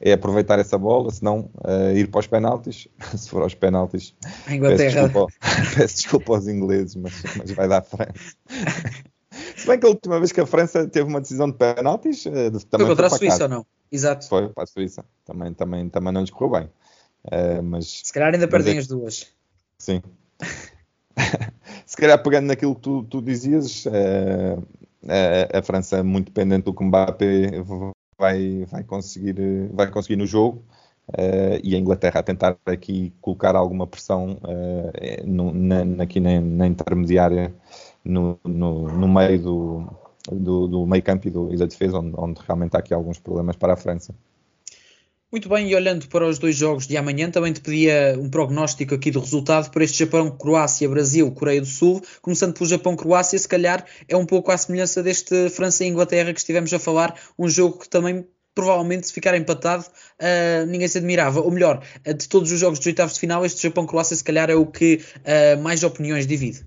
é 0.00 0.12
aproveitar 0.12 0.58
essa 0.58 0.76
bola, 0.76 1.10
se 1.10 1.22
não 1.22 1.50
uh, 1.64 1.96
ir 1.96 2.10
para 2.10 2.20
os 2.20 2.26
penaltis. 2.26 2.88
se 3.16 3.28
for 3.28 3.42
aos 3.42 3.54
penaltis, 3.54 4.14
peço 4.46 4.76
desculpa, 4.76 5.26
peço 5.76 5.94
desculpa, 5.94 6.34
aos 6.34 6.48
ingleses, 6.48 6.96
mas, 6.96 7.22
mas 7.36 7.50
vai 7.52 7.68
dar 7.68 7.82
França. 7.82 8.36
se 9.56 9.66
bem 9.66 9.78
que 9.78 9.86
a 9.86 9.90
última 9.90 10.18
vez 10.18 10.32
que 10.32 10.40
a 10.40 10.46
França 10.46 10.86
teve 10.86 11.08
uma 11.08 11.20
decisão 11.20 11.50
de 11.50 11.56
penaltis, 11.56 12.26
uh, 12.26 12.66
também 12.66 12.86
foi 12.86 12.96
contra 12.96 13.06
a 13.06 13.10
Suíça 13.10 13.44
ou 13.44 13.48
não? 13.48 13.66
Exato. 13.90 14.28
Foi 14.28 14.48
para 14.48 14.64
a 14.64 14.66
Suíça, 14.66 15.04
também, 15.24 15.54
também, 15.54 15.88
também 15.88 16.12
não 16.12 16.20
lhes 16.20 16.30
correu 16.30 16.60
bem. 16.60 16.70
Uh, 17.24 17.62
mas, 17.62 18.02
se 18.04 18.12
calhar 18.12 18.34
ainda 18.34 18.48
perdem 18.48 18.76
é... 18.76 18.78
as 18.78 18.86
duas. 18.86 19.28
Sim. 19.78 20.02
se 21.86 21.96
calhar 21.96 22.22
pegando 22.22 22.46
naquilo 22.46 22.74
que 22.74 22.82
tu, 22.82 23.02
tu 23.04 23.22
dizias, 23.22 23.86
uh, 23.86 24.62
a, 25.08 25.58
a, 25.58 25.62
França 25.62 26.02
muito 26.02 26.26
dependente 26.26 26.64
do 26.64 26.74
que 26.74 26.84
Mbappé 26.84 27.62
vai, 28.18 28.66
vai, 28.70 28.84
conseguir, 28.84 29.36
vai 29.72 29.90
conseguir 29.90 30.16
no 30.16 30.26
jogo. 30.26 30.64
Uh, 31.08 31.62
e 31.62 31.76
a 31.76 31.78
Inglaterra 31.78 32.18
a 32.18 32.22
tentar 32.22 32.56
aqui 32.66 33.14
colocar 33.20 33.54
alguma 33.54 33.86
pressão 33.86 34.38
uh, 34.42 35.24
no, 35.24 35.52
na, 35.54 36.02
aqui 36.02 36.18
na, 36.18 36.40
na 36.40 36.66
intermediária 36.66 37.54
no, 38.04 38.36
no, 38.44 38.88
no, 38.88 39.06
meio 39.06 39.40
do, 39.40 39.86
do, 40.32 40.66
do 40.66 40.84
meio 40.84 41.02
campo 41.04 41.28
e, 41.28 41.30
do, 41.30 41.54
e 41.54 41.56
da 41.56 41.66
defesa, 41.66 42.00
onde, 42.00 42.12
onde, 42.18 42.40
realmente 42.44 42.74
há 42.74 42.80
aqui 42.80 42.92
alguns 42.92 43.20
problemas 43.20 43.54
para 43.54 43.74
a 43.74 43.76
França. 43.76 44.12
Muito 45.30 45.48
bem, 45.48 45.68
e 45.68 45.74
olhando 45.74 46.06
para 46.08 46.24
os 46.24 46.38
dois 46.38 46.54
jogos 46.54 46.86
de 46.86 46.96
amanhã, 46.96 47.28
também 47.28 47.52
te 47.52 47.60
pedia 47.60 48.16
um 48.16 48.30
prognóstico 48.30 48.94
aqui 48.94 49.10
do 49.10 49.18
resultado 49.18 49.72
para 49.72 49.82
este 49.82 49.98
Japão, 49.98 50.30
Croácia, 50.30 50.88
Brasil, 50.88 51.30
Coreia 51.32 51.60
do 51.60 51.66
Sul. 51.66 52.00
Começando 52.22 52.54
pelo 52.54 52.70
Japão, 52.70 52.94
Croácia, 52.94 53.36
se 53.36 53.48
calhar 53.48 53.84
é 54.06 54.16
um 54.16 54.24
pouco 54.24 54.52
à 54.52 54.56
semelhança 54.56 55.02
deste 55.02 55.50
França 55.50 55.84
e 55.84 55.88
Inglaterra 55.88 56.32
que 56.32 56.38
estivemos 56.38 56.72
a 56.72 56.78
falar, 56.78 57.18
um 57.36 57.48
jogo 57.48 57.80
que 57.80 57.88
também 57.88 58.24
provavelmente 58.54 59.08
se 59.08 59.12
ficar 59.12 59.36
empatado 59.36 59.84
uh, 59.84 60.66
ninguém 60.66 60.86
se 60.86 60.98
admirava. 60.98 61.40
Ou 61.40 61.50
melhor, 61.50 61.82
uh, 62.08 62.14
de 62.14 62.28
todos 62.28 62.52
os 62.52 62.60
jogos 62.60 62.78
dos 62.78 62.86
oitavos 62.86 63.14
de 63.14 63.20
final, 63.20 63.44
este 63.44 63.60
Japão-Croácia 63.64 64.16
se 64.16 64.22
calhar 64.22 64.48
é 64.48 64.54
o 64.54 64.64
que 64.64 65.04
uh, 65.18 65.60
mais 65.60 65.82
opiniões 65.82 66.24
divide. 66.24 66.64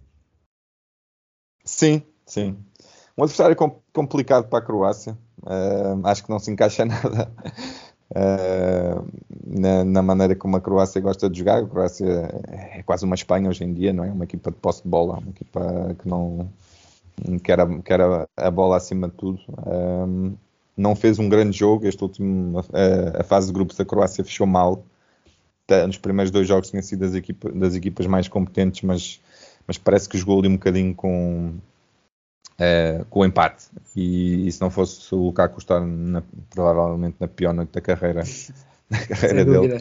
Sim, 1.63 2.04
sim. 2.26 2.58
Um 3.17 3.24
adversário 3.24 3.56
complicado 3.93 4.50
para 4.50 4.60
a 4.60 4.62
Croácia. 4.62 5.17
acho 6.04 6.24
que 6.24 6.30
não 6.30 6.39
se 6.39 6.52
encaixa 6.52 6.84
nada 6.86 7.32
Uh, 8.12 9.08
na, 9.45 9.84
na, 9.84 10.02
maneira 10.02 10.36
como 10.36 10.58
a 10.58 10.62
Croácia 10.62 11.00
gosta 11.00 11.30
de 11.30 11.39
jogar. 11.39 11.63
A 11.63 11.67
Croácia 11.67 12.30
é 12.74 12.84
quase 12.84 13.06
uma 13.06 13.15
Espanha 13.15 13.50
hoje 13.50 13.63
em 13.63 13.74
dia, 13.74 13.93
não 13.93 14.04
é? 14.04 14.12
Uma 14.12 14.24
equipa 14.24 14.50
de 14.50 14.58
posse 14.58 14.82
de 14.84 14.89
bola, 14.89 15.19
uma 15.19 15.30
equipa 15.30 15.95
que 16.00 16.08
não 16.08 16.50
quer 17.43 17.60
a, 17.60 17.82
quer 17.82 18.02
a, 18.02 18.28
a 18.36 18.52
bola 18.52 18.78
acima 18.78 19.08
de 19.08 19.15
tudo. 19.15 19.39
Um, 19.67 20.36
não 20.76 20.95
fez 20.95 21.19
um 21.19 21.30
grande 21.30 21.58
jogo. 21.58 21.86
Este 21.86 22.02
último, 22.02 22.60
a, 22.60 23.22
a, 23.22 23.24
fase 23.24 23.48
de 23.48 23.54
grupos 23.54 23.78
da 23.78 23.86
Croácia 23.86 24.24
fechou 24.24 24.48
mal. 24.48 24.84
Nos 25.86 25.98
primeiros 25.98 26.32
dois 26.32 26.48
jogos 26.48 26.72
tinha 26.72 26.82
sido 26.82 27.02
das, 27.02 27.12
das 27.54 27.76
equipas 27.76 28.08
mais 28.08 28.28
competentes, 28.28 28.82
mas, 28.82 29.22
mas 29.67 29.78
parece 29.78 30.10
que 30.10 30.17
jogou 30.17 30.39
ali 30.39 30.48
um 30.48 30.54
bocadinho 30.54 30.95
com, 30.95 31.54
uh, 32.60 33.06
com 33.06 33.22
o 33.22 33.26
empate. 33.26 33.67
E, 33.95 34.48
e, 34.48 34.52
se 34.52 34.62
não 34.62 34.69
fosse 34.69 35.13
o 35.15 35.26
Lukaku 35.26 35.60
estar 35.60 35.80
na, 35.80 36.22
provavelmente 36.50 37.15
na 37.19 37.28
pior 37.28 37.54
noite 37.54 37.72
da 37.72 37.82
carreira, 37.82 38.24
da 38.89 39.08
carreira 39.08 39.45
dele, 39.45 39.78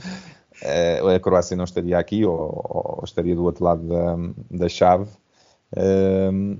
uh, 1.02 1.08
a 1.08 1.20
Croácia 1.20 1.56
não 1.56 1.64
estaria 1.64 1.98
aqui 1.98 2.24
ou, 2.24 2.38
ou, 2.38 3.02
estaria 3.04 3.34
do 3.34 3.44
outro 3.44 3.64
lado 3.64 3.86
da, 3.86 4.16
da 4.50 4.68
chave. 4.68 5.08
Uh, 5.72 6.58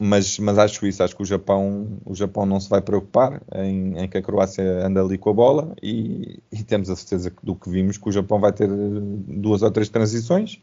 mas, 0.00 0.38
mas 0.38 0.58
acho 0.58 0.86
isso, 0.86 1.02
acho 1.02 1.16
que 1.16 1.22
o 1.22 1.26
Japão, 1.26 1.98
o 2.04 2.14
Japão 2.14 2.46
não 2.46 2.60
se 2.60 2.70
vai 2.70 2.80
preocupar 2.80 3.42
em, 3.52 3.98
em 3.98 4.08
que 4.08 4.16
a 4.16 4.22
Croácia 4.22 4.86
anda 4.86 5.00
ali 5.00 5.18
com 5.18 5.30
a 5.30 5.32
bola 5.32 5.74
e, 5.82 6.40
e, 6.52 6.62
temos 6.62 6.88
a 6.88 6.94
certeza 6.94 7.32
do 7.42 7.56
que 7.56 7.68
vimos 7.68 7.98
que 7.98 8.08
o 8.08 8.12
Japão 8.12 8.38
vai 8.38 8.52
ter 8.52 8.68
duas 8.68 9.60
ou 9.62 9.70
três 9.72 9.88
transições 9.88 10.60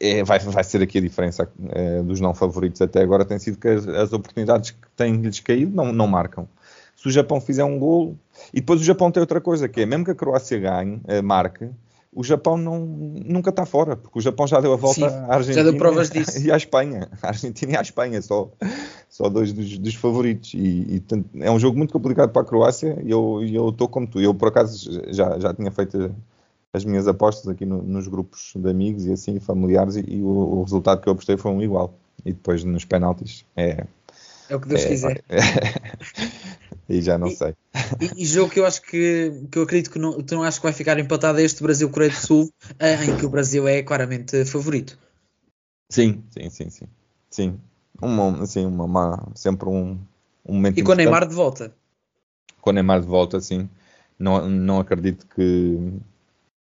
é, 0.00 0.22
vai, 0.22 0.38
vai 0.38 0.64
ser 0.64 0.82
aqui 0.82 0.98
a 0.98 1.00
diferença 1.00 1.50
é, 1.70 2.02
dos 2.02 2.20
não 2.20 2.34
favoritos 2.34 2.80
até 2.82 3.00
agora 3.02 3.24
tem 3.24 3.38
sido 3.38 3.58
que 3.58 3.68
as, 3.68 3.86
as 3.88 4.12
oportunidades 4.12 4.70
que 4.70 4.88
têm-lhes 4.96 5.40
caído 5.40 5.74
não, 5.74 5.92
não 5.92 6.06
marcam. 6.06 6.48
Se 6.96 7.08
o 7.08 7.10
Japão 7.10 7.40
fizer 7.40 7.64
um 7.64 7.78
golo, 7.78 8.18
e 8.52 8.60
depois 8.60 8.80
o 8.80 8.84
Japão 8.84 9.10
tem 9.10 9.20
outra 9.20 9.40
coisa, 9.40 9.68
que 9.68 9.80
é 9.80 9.86
mesmo 9.86 10.04
que 10.04 10.10
a 10.10 10.14
Croácia 10.14 10.58
ganhe, 10.58 11.00
eh, 11.06 11.20
marque, 11.20 11.68
o 12.16 12.24
Japão 12.24 12.56
não, 12.56 12.80
nunca 12.80 13.50
está 13.50 13.66
fora, 13.66 13.94
porque 13.94 14.18
o 14.18 14.22
Japão 14.22 14.46
já 14.46 14.58
deu 14.58 14.72
a 14.72 14.76
volta 14.76 15.10
Sim, 15.10 15.16
à 15.28 15.34
Argentina 15.34 15.70
e 16.42 16.50
à 16.50 16.56
Espanha. 16.56 17.08
A 17.22 17.28
Argentina 17.28 17.72
e 17.72 17.76
à 17.76 17.82
Espanha, 17.82 18.22
só, 18.22 18.50
só 19.10 19.28
dois 19.28 19.52
dos, 19.52 19.76
dos 19.76 19.94
favoritos. 19.94 20.54
E, 20.54 20.58
e, 20.58 21.02
é 21.42 21.50
um 21.50 21.58
jogo 21.58 21.76
muito 21.76 21.92
complicado 21.92 22.30
para 22.30 22.40
a 22.40 22.44
Croácia 22.46 22.98
e 23.04 23.10
eu 23.10 23.68
estou 23.68 23.86
como 23.86 24.06
tu. 24.06 24.18
Eu, 24.18 24.32
por 24.32 24.48
acaso, 24.48 24.90
já, 25.08 25.38
já 25.38 25.52
tinha 25.52 25.70
feito 25.70 26.14
as 26.76 26.84
minhas 26.84 27.08
apostas 27.08 27.48
aqui 27.48 27.64
no, 27.64 27.82
nos 27.82 28.06
grupos 28.06 28.52
de 28.54 28.68
amigos 28.68 29.06
e 29.06 29.12
assim, 29.12 29.40
familiares, 29.40 29.96
e, 29.96 30.04
e 30.06 30.22
o, 30.22 30.26
o, 30.26 30.62
resultado 30.62 31.00
que 31.00 31.08
eu 31.08 31.14
apostei 31.14 31.36
foi 31.36 31.50
um 31.50 31.62
igual. 31.62 31.94
E 32.24 32.32
depois 32.32 32.62
nos 32.64 32.84
penaltis 32.84 33.46
é. 33.56 33.86
É 34.48 34.54
o 34.54 34.60
que 34.60 34.68
Deus 34.68 34.82
é, 34.82 34.88
quiser. 34.88 35.24
É, 35.28 35.38
e 36.88 37.00
já 37.00 37.16
não 37.16 37.28
e, 37.28 37.36
sei. 37.36 37.54
E, 38.00 38.22
e, 38.22 38.26
jogo 38.26 38.50
que 38.50 38.60
eu 38.60 38.66
acho 38.66 38.82
que, 38.82 39.32
que 39.50 39.58
eu 39.58 39.62
acredito 39.62 39.90
que 39.90 39.98
não, 39.98 40.22
tu 40.22 40.34
não 40.34 40.42
acho 40.42 40.60
que 40.60 40.66
vai 40.66 40.72
ficar 40.72 40.98
empatado 40.98 41.40
é 41.40 41.42
este 41.42 41.62
Brasil-Coreia 41.62 42.10
do 42.10 42.16
Sul, 42.16 42.52
eh, 42.78 43.04
em 43.06 43.16
que 43.16 43.24
o 43.24 43.30
Brasil 43.30 43.66
é 43.66 43.82
claramente 43.82 44.44
favorito. 44.44 44.98
Sim, 45.88 46.22
sim, 46.30 46.50
sim, 46.50 46.70
sim. 46.70 46.86
Sim. 47.30 47.60
Uma, 48.00 48.42
assim, 48.42 48.66
uma, 48.66 48.84
uma, 48.84 49.28
sempre 49.34 49.68
um, 49.68 49.98
um 50.44 50.54
momento. 50.54 50.78
E 50.78 50.82
com 50.82 50.92
o 50.92 50.94
Neymar 50.94 51.26
de 51.26 51.34
volta. 51.34 51.74
Com 52.60 52.70
o 52.70 52.72
Neymar 52.72 53.00
de 53.00 53.06
volta, 53.06 53.40
sim. 53.40 53.68
Não, 54.18 54.48
não 54.48 54.78
acredito 54.78 55.26
que 55.26 56.00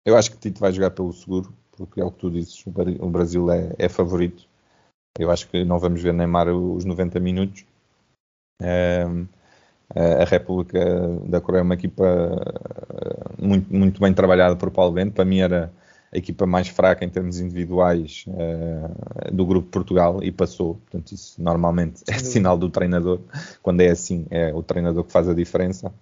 eu 0.04 0.16
acho 0.16 0.30
que 0.30 0.38
Tito 0.38 0.60
vai 0.60 0.72
jogar 0.72 0.90
pelo 0.90 1.12
seguro, 1.12 1.54
porque 1.72 2.00
é 2.00 2.04
o 2.04 2.10
que 2.10 2.18
tu 2.18 2.30
dizes, 2.30 2.64
o 2.66 3.08
Brasil 3.10 3.50
é, 3.50 3.74
é 3.78 3.88
favorito. 3.88 4.46
Eu 5.18 5.30
acho 5.30 5.48
que 5.48 5.64
não 5.64 5.78
vamos 5.78 6.02
ver 6.02 6.12
Neymar 6.12 6.48
os 6.48 6.84
90 6.84 7.20
minutos. 7.20 7.64
Um, 8.60 9.26
a 9.94 10.24
República 10.24 10.80
da 11.28 11.40
Coreia 11.40 11.60
é 11.60 11.62
uma 11.62 11.74
equipa 11.74 12.04
eh, 12.04 13.42
muito, 13.42 13.72
muito 13.72 14.00
bem 14.00 14.12
trabalhada 14.12 14.56
por 14.56 14.70
Paulo 14.70 14.92
Bento. 14.92 15.12
Para 15.12 15.24
mim 15.24 15.38
era 15.38 15.72
a 16.12 16.18
equipa 16.18 16.46
mais 16.46 16.68
fraca 16.68 17.04
em 17.04 17.08
termos 17.08 17.38
individuais 17.38 18.24
uh, 18.28 19.32
do 19.32 19.44
grupo 19.44 19.68
Portugal 19.68 20.22
e 20.22 20.32
passou. 20.32 20.76
Portanto, 20.76 21.12
isso 21.12 21.40
normalmente 21.40 22.02
é 22.08 22.18
sinal 22.18 22.56
do 22.56 22.70
treinador. 22.70 23.20
Quando 23.62 23.82
é 23.82 23.90
assim, 23.90 24.26
é 24.30 24.52
o 24.54 24.62
treinador 24.62 25.04
que 25.04 25.12
faz 25.12 25.28
a 25.28 25.34
diferença. 25.34 25.92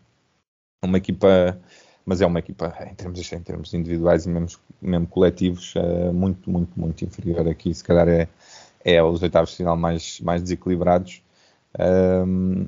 Uma 0.85 0.99
equipa 0.99 1.59
mas 2.05 2.21
é 2.21 2.27
uma 2.27 2.39
equipa 2.39 2.75
em 2.91 2.95
termos, 2.95 3.33
em 3.33 3.41
termos 3.41 3.75
individuais 3.75 4.27
e 4.27 4.29
mesmo, 4.29 4.59
mesmo 4.81 5.07
coletivos 5.07 5.75
uh, 5.77 6.13
muito, 6.13 6.51
muito, 6.51 6.79
muito 6.79 7.05
inferior 7.05 7.47
aqui. 7.49 7.73
Se 7.73 7.85
calhar 7.85 8.09
é, 8.09 8.29
é 8.85 9.03
os 9.03 9.23
oitavos 9.23 9.51
de 9.51 9.57
final 9.57 9.77
mais, 9.77 10.21
mais 10.21 10.43
desequilibrados. 10.43 11.23
Um, 11.79 12.67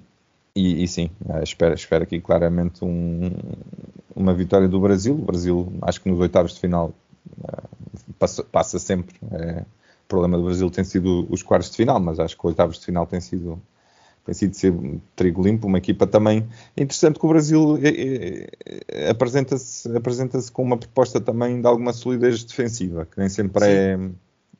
e, 0.54 0.84
e, 0.84 0.88
sim, 0.88 1.10
uh, 1.26 1.42
espero, 1.42 1.74
espero 1.74 2.04
aqui 2.04 2.20
claramente 2.20 2.84
um, 2.84 3.30
uma 4.14 4.32
vitória 4.32 4.68
do 4.68 4.80
Brasil. 4.80 5.14
O 5.14 5.24
Brasil, 5.24 5.72
acho 5.82 6.00
que 6.00 6.08
nos 6.08 6.20
oitavos 6.20 6.54
de 6.54 6.60
final 6.60 6.92
uh, 7.40 7.68
passa, 8.18 8.44
passa, 8.44 8.78
sempre. 8.78 9.16
o 9.22 10.08
problema 10.08 10.38
do 10.38 10.44
Brasil 10.44 10.70
tem 10.70 10.84
sido 10.84 11.26
os 11.28 11.42
quartos 11.42 11.70
de 11.70 11.76
final, 11.76 11.98
mas 11.98 12.20
acho 12.20 12.36
que 12.36 12.40
os 12.40 12.50
oitavos 12.50 12.78
de 12.78 12.84
final 12.84 13.04
tem 13.04 13.20
sido 13.20 13.60
tem 14.24 14.34
sido 14.34 14.54
ser 14.54 14.74
trigo 15.14 15.42
limpo, 15.42 15.66
uma 15.66 15.78
equipa 15.78 16.06
também 16.06 16.46
interessante 16.76 17.18
que 17.18 17.26
o 17.26 17.28
Brasil 17.28 17.78
é, 17.82 18.48
é, 18.88 19.10
apresenta-se 19.10 19.94
apresenta 19.94 20.38
com 20.50 20.62
uma 20.62 20.78
proposta 20.78 21.20
também 21.20 21.60
de 21.60 21.66
alguma 21.66 21.92
solidez 21.92 22.42
defensiva, 22.42 23.06
que 23.06 23.18
nem 23.18 23.28
sempre 23.28 23.64
é, 23.66 23.98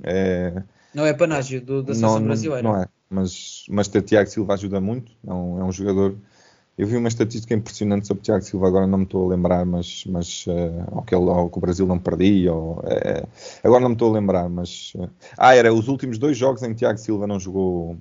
é, 0.02 0.62
Não 0.94 1.06
é 1.06 1.14
panágio 1.14 1.60
do, 1.62 1.82
da 1.82 1.94
seleção 1.94 2.20
não, 2.20 2.26
brasileira. 2.26 2.62
Não 2.62 2.76
é, 2.76 2.86
mas, 3.08 3.64
mas 3.70 3.88
ter 3.88 4.02
Tiago 4.02 4.28
Silva 4.28 4.54
ajuda 4.54 4.80
muito, 4.80 5.12
é 5.26 5.32
um, 5.32 5.60
é 5.60 5.64
um 5.64 5.72
jogador... 5.72 6.14
Eu 6.76 6.88
vi 6.88 6.96
uma 6.96 7.06
estatística 7.06 7.54
impressionante 7.54 8.06
sobre 8.08 8.20
o 8.20 8.24
Tiago 8.24 8.44
Silva, 8.44 8.66
agora 8.66 8.84
não 8.84 8.98
me 8.98 9.04
estou 9.04 9.26
a 9.26 9.28
lembrar, 9.28 9.64
mas, 9.64 10.04
mas 10.08 10.44
uh, 10.48 10.96
ao, 10.96 11.02
que 11.02 11.14
ele, 11.14 11.30
ao 11.30 11.48
que 11.48 11.56
o 11.56 11.60
Brasil 11.60 11.86
não 11.86 12.00
perdia, 12.00 12.52
ou, 12.52 12.80
uh, 12.80 13.28
agora 13.62 13.80
não 13.80 13.90
me 13.90 13.94
estou 13.94 14.10
a 14.10 14.14
lembrar, 14.14 14.48
mas... 14.48 14.92
Uh, 14.96 15.08
ah, 15.38 15.54
era 15.54 15.72
os 15.72 15.86
últimos 15.86 16.18
dois 16.18 16.36
jogos 16.36 16.64
em 16.64 16.70
que 16.70 16.80
Tiago 16.80 16.98
Silva 16.98 17.28
não 17.28 17.38
jogou 17.38 17.96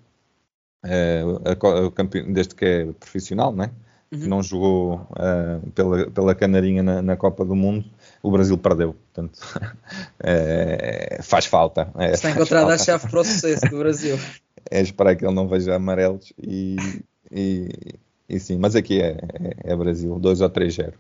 uh, 0.84 2.32
desde 2.34 2.56
que 2.56 2.66
é 2.66 2.86
profissional, 3.00 3.54
né? 3.54 3.72
Uhum. 4.14 4.28
não 4.28 4.44
jogou 4.44 5.08
uh, 5.12 5.72
pela, 5.72 6.12
pela 6.12 6.36
Canarinha 6.36 6.84
na, 6.84 7.02
na, 7.02 7.18
Copa 7.18 7.44
do 7.44 7.56
Mundo, 7.56 7.84
o 8.22 8.30
Brasil 8.30 8.56
perdeu. 8.58 8.94
Portanto, 8.94 9.40
é, 10.24 11.20
faz 11.24 11.48
falta. 11.48 11.92
É, 11.98 12.12
Está 12.12 12.30
encontrada 12.30 12.72
a 12.72 12.78
chave 12.78 13.10
para 13.10 13.20
o 13.20 13.24
sucesso 13.24 13.66
do 13.72 13.80
Brasil. 13.80 14.20
é 14.70 14.82
esperar 14.82 15.16
que 15.16 15.26
ele 15.26 15.34
não 15.34 15.48
veja 15.48 15.76
amarelos 15.76 16.32
e, 16.38 16.76
e, 17.32 17.70
e 18.30 18.40
sim, 18.40 18.60
mas 18.60 18.76
aqui 18.76 19.02
é, 19.02 19.18
é, 19.64 19.74
é 19.74 19.76
Brasil, 19.76 20.20
2 20.20 20.42
ou 20.42 20.50
3-0. 20.50 20.94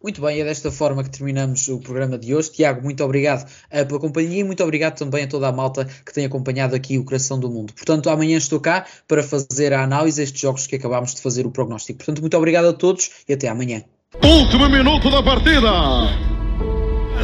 Muito 0.00 0.20
bem, 0.20 0.40
é 0.40 0.44
desta 0.44 0.70
forma 0.70 1.02
que 1.02 1.10
terminamos 1.10 1.66
o 1.66 1.80
programa 1.80 2.16
de 2.16 2.32
hoje. 2.32 2.52
Tiago, 2.52 2.82
muito 2.82 3.02
obrigado 3.02 3.42
uh, 3.42 3.84
pela 3.84 3.98
companhia 3.98 4.40
e 4.40 4.44
muito 4.44 4.62
obrigado 4.62 4.96
também 4.96 5.24
a 5.24 5.26
toda 5.26 5.48
a 5.48 5.52
malta 5.52 5.84
que 5.84 6.14
tem 6.14 6.24
acompanhado 6.24 6.76
aqui 6.76 6.96
o 6.98 7.04
Coração 7.04 7.38
do 7.38 7.50
Mundo. 7.50 7.72
Portanto, 7.72 8.08
amanhã 8.08 8.38
estou 8.38 8.60
cá 8.60 8.86
para 9.08 9.24
fazer 9.24 9.72
a 9.72 9.82
análise 9.82 10.20
destes 10.20 10.40
jogos 10.40 10.68
que 10.68 10.76
acabámos 10.76 11.16
de 11.16 11.20
fazer 11.20 11.46
o 11.46 11.50
prognóstico. 11.50 11.98
Portanto, 11.98 12.20
muito 12.20 12.36
obrigado 12.36 12.66
a 12.66 12.72
todos 12.72 13.10
e 13.28 13.32
até 13.32 13.48
amanhã. 13.48 13.82
Último 14.22 14.68
minuto 14.68 15.10
da 15.10 15.20
partida. 15.20 15.68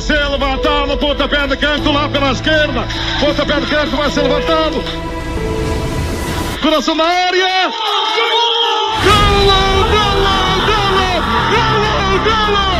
Se 0.01 0.13
levantado, 0.13 0.99
pontapé 0.99 1.47
de 1.47 1.57
canto 1.57 1.93
lá 1.93 2.09
pela 2.09 2.33
esquerda. 2.33 2.89
Pontapé 3.21 3.61
de 3.61 3.67
canto 3.69 3.97
vai 3.97 4.11
ser 4.11 4.23
levantado. 4.23 4.83
Coração 6.61 6.97
da 6.97 7.05
área. 7.05 7.71
Gol! 9.05 9.45
Gol! 9.93 10.44
Galo! 12.25 12.74